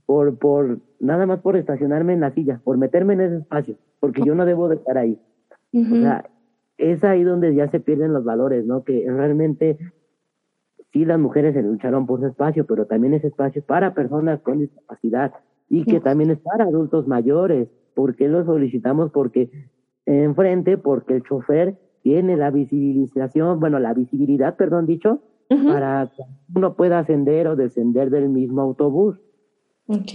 [0.06, 4.22] por, por, nada más por estacionarme en la silla, por meterme en ese espacio, porque
[4.24, 5.20] yo no debo de estar ahí.
[5.74, 6.30] O sea,
[6.78, 8.84] es ahí donde ya se pierden los valores, ¿no?
[8.84, 9.78] Que realmente
[10.93, 14.41] sí las mujeres se lucharon por ese espacio, pero también ese espacio es para personas
[14.41, 15.34] con discapacidad
[15.70, 17.68] y que también es para adultos mayores.
[17.93, 19.12] ¿Por qué lo solicitamos?
[19.12, 19.50] Porque
[20.06, 26.24] enfrente, porque el chofer tiene la visibilización, bueno, la visibilidad, perdón dicho, para que
[26.56, 29.20] uno pueda ascender o descender del mismo autobús.
[29.88, 30.14] Ok.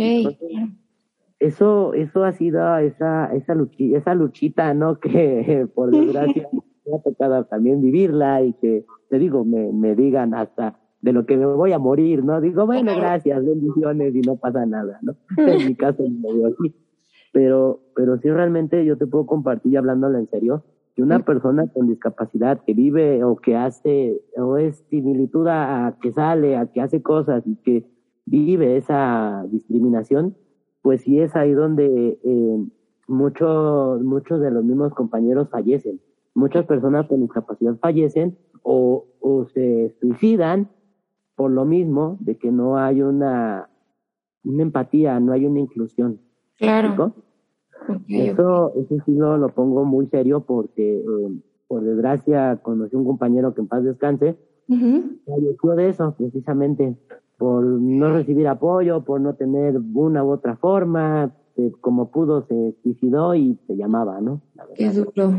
[1.39, 4.99] eso, eso ha sido esa, esa, luchita, esa luchita, ¿no?
[5.01, 6.49] Que por desgracia
[6.87, 11.25] me ha tocado también vivirla y que, te digo, me, me digan hasta de lo
[11.25, 12.41] que me voy a morir, ¿no?
[12.41, 15.15] Digo, bueno, gracias, bendiciones y no pasa nada, ¿no?
[15.47, 16.75] En mi caso me digo así.
[17.33, 20.65] Pero, pero sí realmente yo te puedo compartir, hablándolo en serio,
[20.95, 26.13] que una persona con discapacidad que vive o que hace, o es similitud a, que
[26.13, 27.87] sale, a que hace cosas y que
[28.31, 30.37] vive esa discriminación,
[30.83, 32.65] pues sí es ahí donde eh,
[33.09, 36.01] muchos, muchos de los mismos compañeros fallecen.
[36.35, 40.69] Muchas personas con discapacidad fallecen o, o se suicidan
[41.35, 43.69] por lo mismo de que no hay una,
[44.45, 46.21] una empatía, no hay una inclusión.
[46.57, 47.15] Claro.
[48.09, 53.55] eso, eso sí lo, lo pongo muy serio porque, eh, por desgracia, conocí un compañero
[53.55, 54.37] que en paz descanse,
[54.69, 56.97] falleció de eso, precisamente,
[57.41, 61.35] por no recibir apoyo, por no tener una u otra forma,
[61.81, 64.43] como pudo se suicidó y se llamaba, ¿no?
[64.75, 65.33] Qué duro.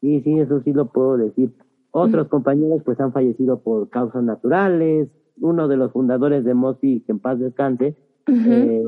[0.00, 1.52] Sí, sí, eso sí lo puedo decir.
[1.90, 5.10] Otros compañeros pues han fallecido por causas naturales.
[5.38, 7.94] Uno de los fundadores de MOSI, que en paz descanse,
[8.26, 8.84] eh,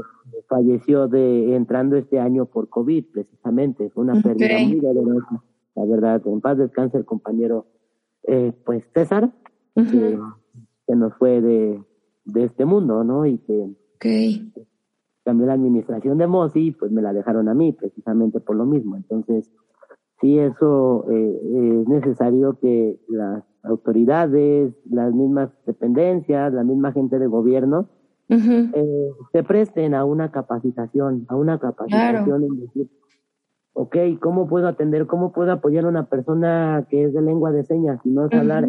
[0.49, 3.91] falleció de entrando este año por COVID, precisamente.
[3.91, 6.23] Fue una pérdida muy dolorosa, la verdad.
[6.25, 7.67] En paz descanse el compañero,
[8.23, 9.31] eh, pues César,
[9.75, 10.19] que,
[10.97, 11.85] nos fue de,
[12.33, 13.27] de este mundo, ¿no?
[13.27, 14.53] Y que okay.
[15.25, 18.97] cambió la administración de MOSI, pues me la dejaron a mí, precisamente por lo mismo.
[18.97, 19.51] Entonces,
[20.21, 27.27] sí eso eh, es necesario que las autoridades, las mismas dependencias, la misma gente de
[27.27, 27.89] gobierno
[28.31, 32.89] eh, se presten a una capacitación, a una capacitación en decir,
[33.73, 37.65] ok, ¿cómo puedo atender, cómo puedo apoyar a una persona que es de lengua de
[37.65, 38.69] señas y no es hablar,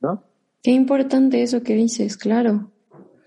[0.00, 0.22] ¿no?
[0.64, 2.70] Qué importante eso que dices, claro.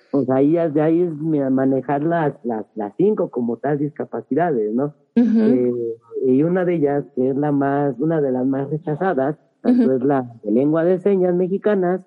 [0.10, 4.96] Pues ahí, de ahí es manejar las, las, las cinco como tal discapacidades, ¿no?
[5.16, 5.72] eh,
[6.26, 10.04] y una de ellas, que es la más, una de las más rechazadas, tanto es
[10.04, 12.02] la de lengua de señas mexicanas,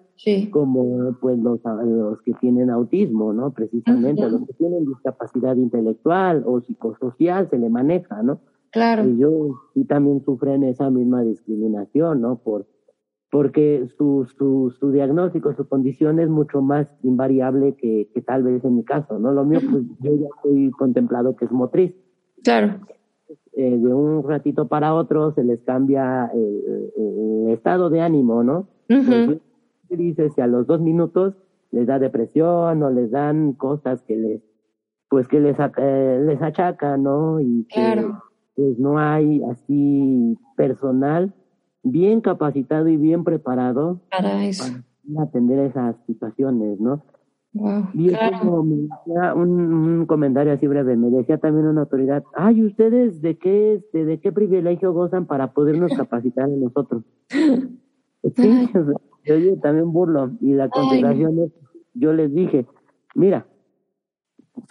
[0.50, 3.52] como pues los, los que tienen autismo, ¿no?
[3.52, 8.40] Precisamente, los que tienen discapacidad intelectual o psicosocial se le maneja, ¿no?
[8.72, 9.04] Claro.
[9.04, 12.36] Ellos sí también sufren esa misma discriminación, ¿no?
[12.36, 12.66] Por,
[13.30, 18.64] porque su, su, su diagnóstico, su condición es mucho más invariable que, que tal vez
[18.64, 19.32] en mi caso, ¿no?
[19.32, 21.94] Lo mío, pues yo ya estoy contemplado que es motriz.
[22.42, 22.80] Claro.
[23.52, 28.68] Eh, de un ratito para otro se les cambia el, estado de ánimo, ¿no?
[29.88, 31.34] Dices que a los dos minutos
[31.72, 34.42] les da depresión o les dan cosas que les,
[35.08, 37.40] pues que les, eh, les achacan, ¿no?
[37.40, 38.06] Y que
[38.54, 41.34] pues no hay así personal
[41.82, 44.64] bien capacitado y bien preparado para eso.
[45.12, 47.02] Para atender esas situaciones, ¿no?
[47.52, 48.12] y
[49.34, 54.20] un, comentario así breve, me decía también una autoridad, ay, ¿ustedes de qué, este, de
[54.20, 57.04] qué privilegio gozan para podernos capacitar a nosotros?
[58.36, 58.68] Sí,
[59.24, 61.52] yo, también burlo, y la contestación es,
[61.94, 62.66] yo les dije,
[63.14, 63.46] mira,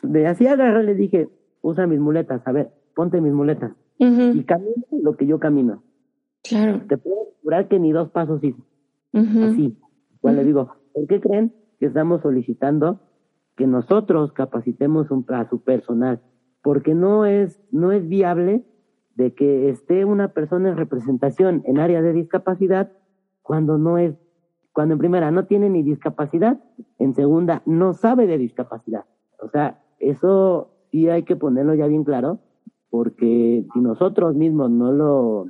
[0.03, 1.29] de así agarré, les dije,
[1.63, 5.81] usa mis muletas, a ver, ponte mis muletas, y camina lo que yo camino.
[6.43, 6.81] Claro.
[6.87, 8.61] Te puedo asegurar que ni dos pasos hice.
[9.13, 9.77] Así.
[10.17, 12.99] Igual le digo, ¿por qué creen que estamos solicitando
[13.59, 16.21] que nosotros capacitemos un, a su personal,
[16.63, 18.63] porque no es, no es viable
[19.15, 22.93] de que esté una persona en representación en área de discapacidad
[23.41, 24.15] cuando no es,
[24.71, 26.63] cuando en primera no tiene ni discapacidad,
[26.99, 29.03] en segunda no sabe de discapacidad.
[29.41, 32.39] O sea, eso sí hay que ponerlo ya bien claro,
[32.89, 35.47] porque si nosotros mismos no lo,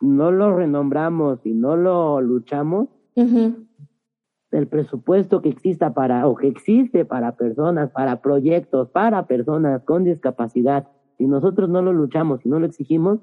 [0.00, 7.04] no lo renombramos y no lo luchamos, el presupuesto que exista para o que existe
[7.04, 10.88] para personas, para proyectos, para personas con discapacidad,
[11.18, 13.20] si nosotros no lo luchamos y no lo exigimos,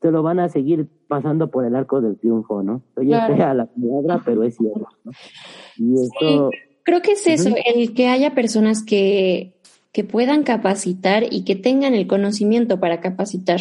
[0.00, 2.82] se lo van a seguir pasando por el arco del triunfo, ¿no?
[2.96, 3.54] Oye, claro.
[3.54, 5.12] la palabra, pero es cierto, ¿no?
[5.76, 6.50] Y eso...
[6.84, 9.60] creo que es eso, el que haya personas que,
[9.92, 13.60] que puedan capacitar y que tengan el conocimiento para capacitar,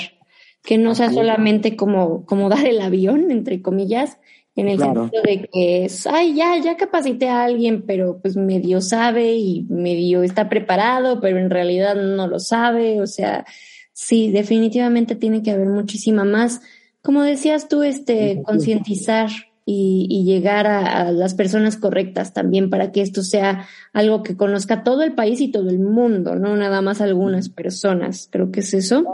[0.63, 4.19] que no sea solamente como, como dar el avión, entre comillas,
[4.55, 8.81] en el sentido de que es, ay, ya, ya capacité a alguien, pero pues medio
[8.81, 13.01] sabe y medio está preparado, pero en realidad no lo sabe.
[13.01, 13.45] O sea,
[13.93, 16.61] sí, definitivamente tiene que haber muchísima más,
[17.01, 19.29] como decías tú, este, concientizar
[19.65, 25.03] y, llegar a, las personas correctas también para que esto sea algo que conozca todo
[25.03, 28.27] el país y todo el mundo, no nada más algunas personas.
[28.31, 29.05] Creo que es eso.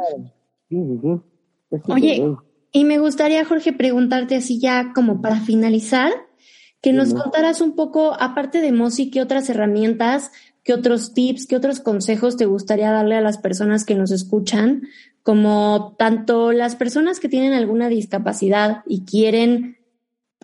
[0.70, 1.35] Sí, sí, sí.
[1.88, 2.24] Oye,
[2.72, 6.12] Y me gustaría, Jorge, preguntarte así ya como para finalizar,
[6.82, 10.32] que nos contaras un poco, aparte de Mosi, qué otras herramientas,
[10.64, 14.84] qué otros tips, qué otros consejos te gustaría darle a las personas que nos escuchan,
[15.24, 19.78] como tanto las personas que tienen alguna discapacidad y quieren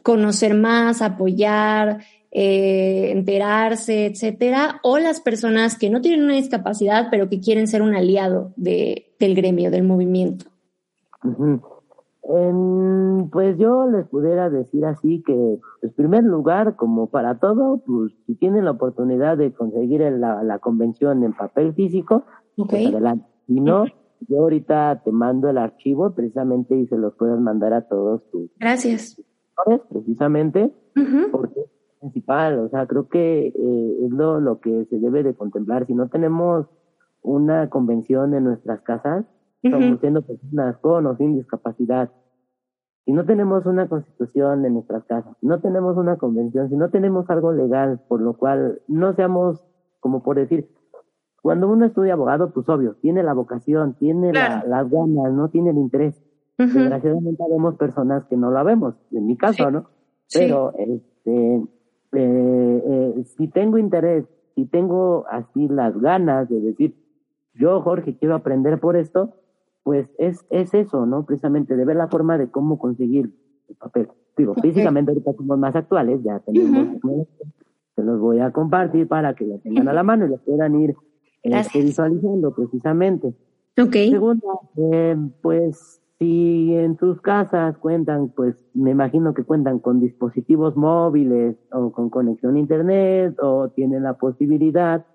[0.03, 7.29] conocer más, apoyar, eh, enterarse, etcétera, o las personas que no tienen una discapacidad, pero
[7.29, 10.50] que quieren ser un aliado de, del gremio, del movimiento.
[13.31, 18.13] Pues yo les pudiera decir así que, en pues, primer lugar, como para todo, pues
[18.25, 23.25] si tienen la oportunidad de conseguir la, la convención en papel físico, pues adelante.
[23.47, 23.85] Si no,
[24.27, 28.49] yo ahorita te mando el archivo precisamente y se los puedes mandar a todos tus.
[28.59, 29.21] Gracias.
[29.89, 30.73] Precisamente,
[31.31, 31.65] porque
[31.99, 35.85] principal, o sea, creo que eh, es lo, lo que se debe de contemplar.
[35.85, 36.65] Si no tenemos
[37.21, 39.25] una convención en nuestras casas,
[39.63, 42.11] estamos siendo personas con o sin discapacidad.
[43.05, 46.89] Si no tenemos una constitución en nuestras casas, si no tenemos una convención, si no
[46.89, 49.63] tenemos algo legal por lo cual no seamos,
[49.99, 50.69] como por decir,
[51.41, 55.77] cuando uno estudia abogado, pues obvio, tiene la vocación, tiene las ganas, no tiene el
[55.77, 56.21] interés.
[56.57, 59.89] Desgraciadamente vemos personas que no lo vemos, en mi caso, ¿no?
[60.31, 61.63] Pero, este, eh,
[62.13, 66.95] eh, si tengo interés, si tengo así las ganas de decir,
[67.55, 69.33] yo, Jorge, quiero aprender por esto,
[69.83, 71.25] pues es, es eso, ¿no?
[71.25, 73.31] Precisamente de ver la forma de cómo conseguir
[73.69, 74.09] el papel.
[74.37, 76.97] Digo, físicamente ahorita somos más actuales, ya tenemos,
[77.95, 80.75] se los voy a compartir para que lo tengan a la mano y lo puedan
[80.81, 80.95] ir
[81.43, 83.33] este, visualizando precisamente.
[83.77, 84.11] Okay.
[84.11, 90.75] Segunda, eh, pues si en tus casas cuentan, pues me imagino que cuentan con dispositivos
[90.75, 95.05] móviles o con conexión a internet o tienen la posibilidad,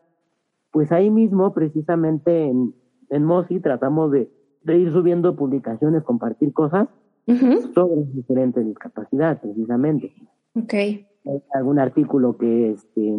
[0.73, 2.75] pues ahí mismo precisamente en,
[3.11, 4.31] en Mosi tratamos de,
[4.75, 6.89] ir subiendo publicaciones, compartir cosas
[7.75, 10.15] sobre diferentes discapacidades precisamente.
[10.55, 11.07] Okay.
[11.27, 13.17] Hay algún artículo que este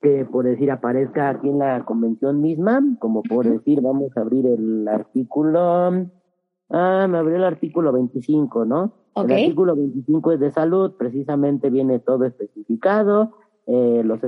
[0.00, 4.46] que por decir aparezca aquí en la convención misma, como por decir, vamos a abrir
[4.46, 6.10] el artículo
[6.70, 8.92] Ah, me abrió el artículo 25, ¿no?
[9.16, 13.32] El artículo 25 es de salud, precisamente viene todo especificado.
[13.66, 14.20] Eh, los,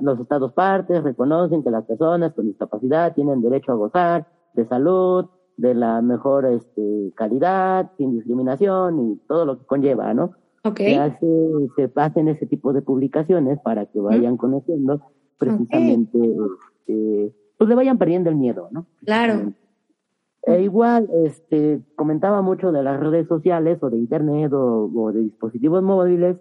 [0.00, 5.26] los estados partes reconocen que las personas con discapacidad tienen derecho a gozar de salud,
[5.56, 10.32] de la mejor este, calidad, sin discriminación y todo lo que conlleva, ¿no?
[10.64, 10.94] Okay.
[11.20, 15.02] Se, se hacen ese tipo de publicaciones para que vayan conociendo
[15.38, 18.86] precisamente, este, pues le vayan perdiendo el miedo, ¿no?
[19.04, 19.52] Claro.
[20.46, 25.82] E igual, este, comentaba mucho de las redes sociales o de internet o, de dispositivos
[25.82, 26.36] móviles.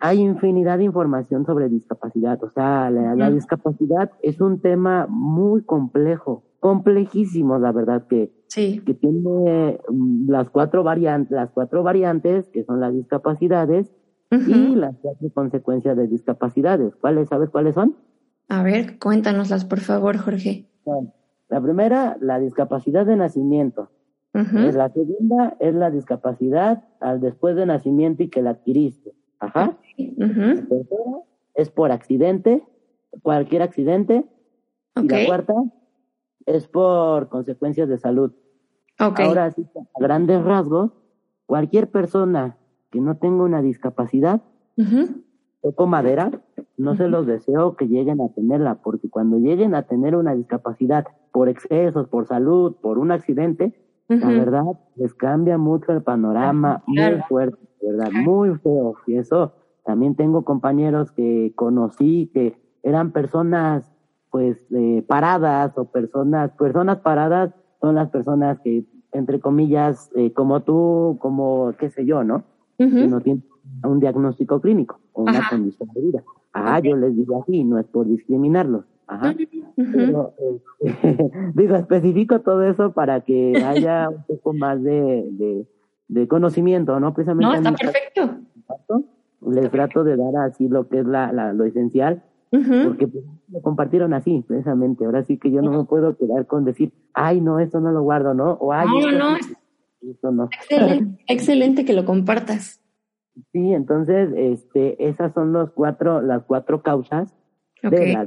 [0.00, 2.42] Hay infinidad de información sobre discapacidad.
[2.42, 8.82] O sea, la, discapacidad es un tema muy complejo, complejísimo, la verdad que, sí.
[8.84, 13.94] que tiene mm, las cuatro variantes, las cuatro variantes que son las discapacidades
[14.30, 16.94] y las cuatro consecuencias de discapacidades.
[16.96, 17.96] ¿Cuáles sabes cuáles son?
[18.48, 20.68] A ver, cuéntanoslas por favor, Jorge.
[21.48, 23.90] La primera, la discapacidad de nacimiento.
[24.32, 29.17] La segunda es la discapacidad al después de nacimiento y que la adquiriste.
[29.40, 29.78] Ajá.
[29.96, 31.22] La tercera
[31.54, 32.62] es por accidente,
[33.22, 34.24] cualquier accidente.
[34.96, 35.54] Y la cuarta
[36.46, 38.32] es por consecuencias de salud.
[38.98, 40.90] Ahora sí, a grandes rasgos,
[41.46, 42.56] cualquier persona
[42.90, 44.42] que no tenga una discapacidad,
[45.62, 46.30] toco madera,
[46.76, 51.06] no se los deseo que lleguen a tenerla, porque cuando lleguen a tener una discapacidad
[51.32, 53.72] por excesos, por salud, por un accidente,
[54.08, 54.64] la verdad
[54.96, 58.10] les cambia mucho el panorama, muy fuerte, ¿verdad?
[58.12, 58.94] Muy feo.
[59.06, 59.52] Y eso
[59.84, 63.90] también tengo compañeros que conocí que eran personas
[64.30, 70.60] pues eh, paradas o personas, personas paradas son las personas que, entre comillas, eh, como
[70.60, 72.44] tú, como qué sé yo, ¿no?
[72.76, 73.44] Que no tienen
[73.82, 76.22] un diagnóstico clínico o una condición de vida.
[76.52, 78.84] Ah, yo les digo así, no es por discriminarlos.
[79.08, 79.34] Ajá.
[79.74, 80.34] Pero,
[80.80, 85.66] este, digo, especifico todo eso para que haya un poco más de,
[86.08, 87.14] de, conocimiento, ¿no?
[87.14, 87.46] Precisamente.
[87.46, 88.38] No, está perfecto.
[89.50, 93.62] Les trato de dar así lo que es la, la lo esencial, porque pues, lo
[93.62, 95.06] compartieron así, precisamente.
[95.06, 98.02] Ahora sí que yo no me puedo quedar con decir, ay, no, esto no lo
[98.02, 98.52] guardo, ¿no?
[98.60, 99.36] O, ay, no, no,
[100.02, 100.50] esto no.
[100.52, 102.82] Excelente, excelente que lo compartas.
[103.52, 107.34] Sí, entonces, este, esas son los cuatro, las cuatro causas
[107.82, 108.26] de la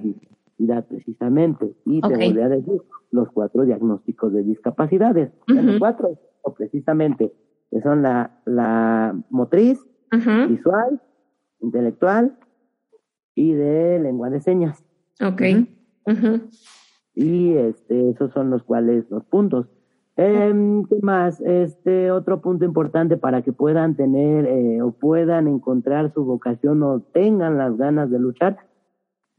[0.62, 1.74] discapacidad precisamente.
[1.86, 2.82] Y te voy a decir
[3.12, 5.32] los cuatro diagnósticos de discapacidades.
[5.47, 7.34] Los cuatro, o precisamente,
[7.70, 9.80] que son la, la motriz,
[10.12, 11.01] visual,
[11.62, 12.38] intelectual
[13.36, 14.84] y de lengua de señas.
[15.24, 15.41] Ok.
[17.14, 19.68] Y este, esos son los cuales, los puntos.
[20.18, 21.39] Em, ¿Qué más?
[21.41, 27.01] Este otro punto importante para que puedan tener eh, o puedan encontrar su vocación o
[27.14, 28.57] tengan las ganas de luchar.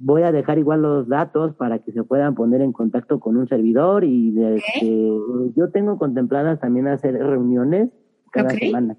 [0.05, 3.47] Voy a dejar igual los datos para que se puedan poner en contacto con un
[3.47, 5.09] servidor y este,
[5.55, 7.89] yo tengo contempladas también hacer reuniones
[8.33, 8.97] cada semana,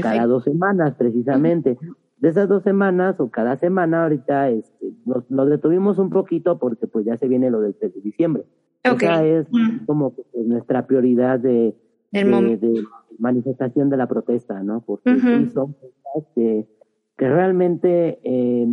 [0.00, 1.76] cada dos semanas precisamente.
[2.18, 7.04] De esas dos semanas o cada semana ahorita este, nos, detuvimos un poquito porque pues
[7.04, 8.44] ya se viene lo del 3 de diciembre.
[8.84, 9.48] Esa es
[9.86, 11.74] como nuestra prioridad de,
[12.12, 12.84] de,
[13.18, 14.82] manifestación de la protesta, ¿no?
[14.82, 15.10] Porque
[15.52, 16.28] son cosas
[17.16, 18.66] que, realmente eh,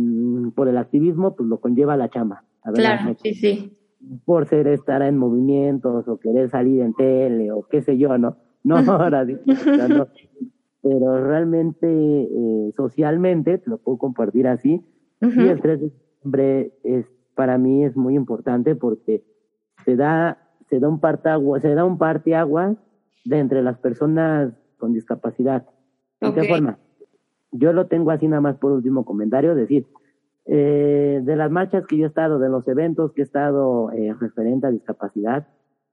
[0.54, 2.44] por el activismo pues lo conlleva la chamba.
[2.74, 3.78] claro, sí, sí.
[4.24, 8.36] Por ser estar en movimientos o querer salir en tele o qué sé yo, ¿no?
[8.64, 10.08] No, ahora no.
[10.82, 14.84] Pero realmente, eh, socialmente, te lo puedo compartir así,
[15.20, 19.22] y el 3 de diciembre es, para mí es muy importante porque
[19.84, 20.38] se da,
[20.68, 21.98] se da un agua se da un
[22.34, 22.76] agua
[23.24, 25.66] de entre las personas con discapacidad.
[26.20, 26.78] ¿De qué forma?
[27.52, 29.86] Yo lo tengo así nada más por último comentario, decir,
[30.46, 34.14] eh, de las marchas que yo he estado, de los eventos que he estado eh,
[34.18, 35.46] referente a discapacidad,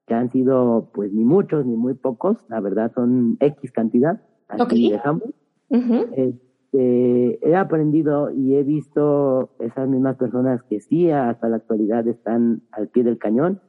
[0.08, 4.90] que han sido pues ni muchos ni muy pocos, la verdad son X cantidad, así
[4.90, 5.30] dejamos.
[5.70, 12.64] Este, he aprendido y he visto esas mismas personas que sí hasta la actualidad están
[12.72, 13.62] al pie del cañón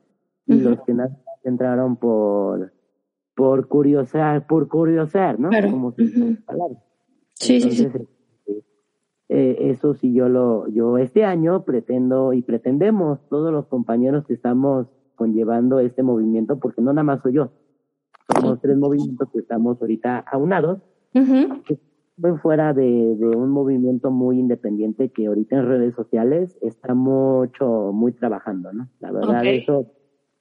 [0.46, 0.94] y los que
[1.44, 2.72] entraron por
[3.34, 5.48] por curiosar, por curiosar, ¿no?
[5.70, 6.04] Como si
[7.40, 7.84] Sí, sí, sí.
[7.84, 8.06] Este,
[9.28, 14.34] eh, eso sí yo lo, yo este año pretendo y pretendemos todos los compañeros que
[14.34, 17.50] estamos conllevando este movimiento, porque no nada más soy yo,
[18.34, 20.80] somos tres movimientos que estamos ahorita aunados,
[21.14, 21.60] uh
[22.42, 28.12] fuera de, de, un movimiento muy independiente que ahorita en redes sociales está mucho, muy
[28.12, 28.90] trabajando, ¿no?
[29.00, 29.86] La verdad, eso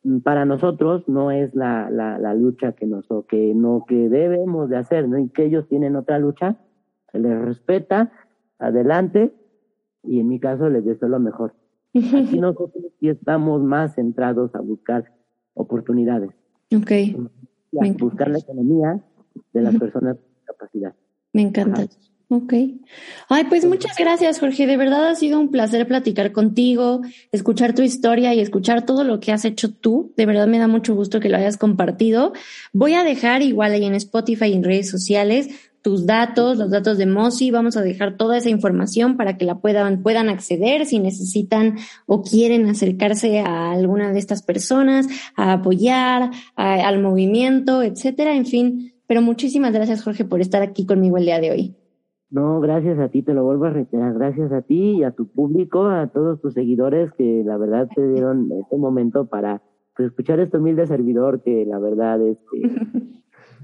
[0.04, 4.70] Mm, para nosotros no es la, la, la lucha que nos que no que debemos
[4.70, 5.18] de hacer, ¿no?
[5.18, 6.58] Y que ellos tienen otra lucha,
[7.12, 8.12] se les respeta,
[8.57, 9.34] adelante,
[10.03, 11.53] y en mi caso les deseo lo mejor.
[11.95, 15.12] Aquí nosotros sí estamos más centrados a buscar
[15.53, 16.32] oportunidades.
[16.76, 16.91] Ok.
[17.82, 18.99] A buscar la economía
[19.53, 20.95] de las personas con discapacidad.
[21.34, 21.86] Me encanta.
[22.32, 22.53] Ok.
[23.28, 24.68] Ay, pues muchas gracias, Jorge.
[24.68, 27.01] De verdad ha sido un placer platicar contigo,
[27.32, 30.14] escuchar tu historia y escuchar todo lo que has hecho tú.
[30.16, 32.34] De verdad me da mucho gusto que lo hayas compartido.
[32.72, 36.99] Voy a dejar igual ahí en Spotify y en redes sociales tus datos, los datos
[36.99, 37.49] de Mosi.
[37.49, 42.21] Vamos a dejar toda esa información para que la puedan, puedan acceder si necesitan o
[42.21, 48.35] quieren acercarse a alguna de estas personas, a apoyar al movimiento, etcétera.
[48.35, 51.75] En fin, pero muchísimas gracias, Jorge, por estar aquí conmigo el día de hoy.
[52.29, 55.27] No, gracias a ti, te lo vuelvo a reiterar, gracias a ti y a tu
[55.27, 59.63] público, a todos tus seguidores que la verdad te dieron este momento para
[59.97, 62.61] pues, escuchar este humilde servidor que la verdad, este,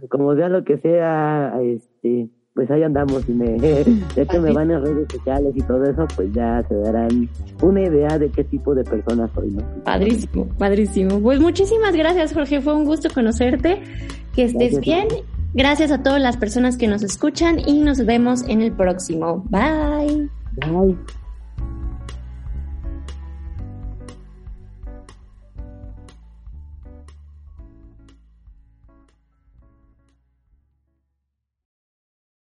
[0.10, 3.58] como sea lo que sea, este, pues ahí andamos y me,
[4.16, 7.30] ya que me van en redes sociales y todo eso, pues ya se darán
[7.62, 9.64] una idea de qué tipo de personas soy, ¿no?
[9.84, 11.20] Padrísimo, padrísimo.
[11.20, 13.82] Pues muchísimas gracias, Jorge, fue un gusto conocerte,
[14.34, 15.08] que estés bien
[15.56, 19.46] Gracias a todas las personas que nos escuchan y nos vemos en el próximo.
[19.50, 20.30] Bye.
[20.58, 20.98] Bye.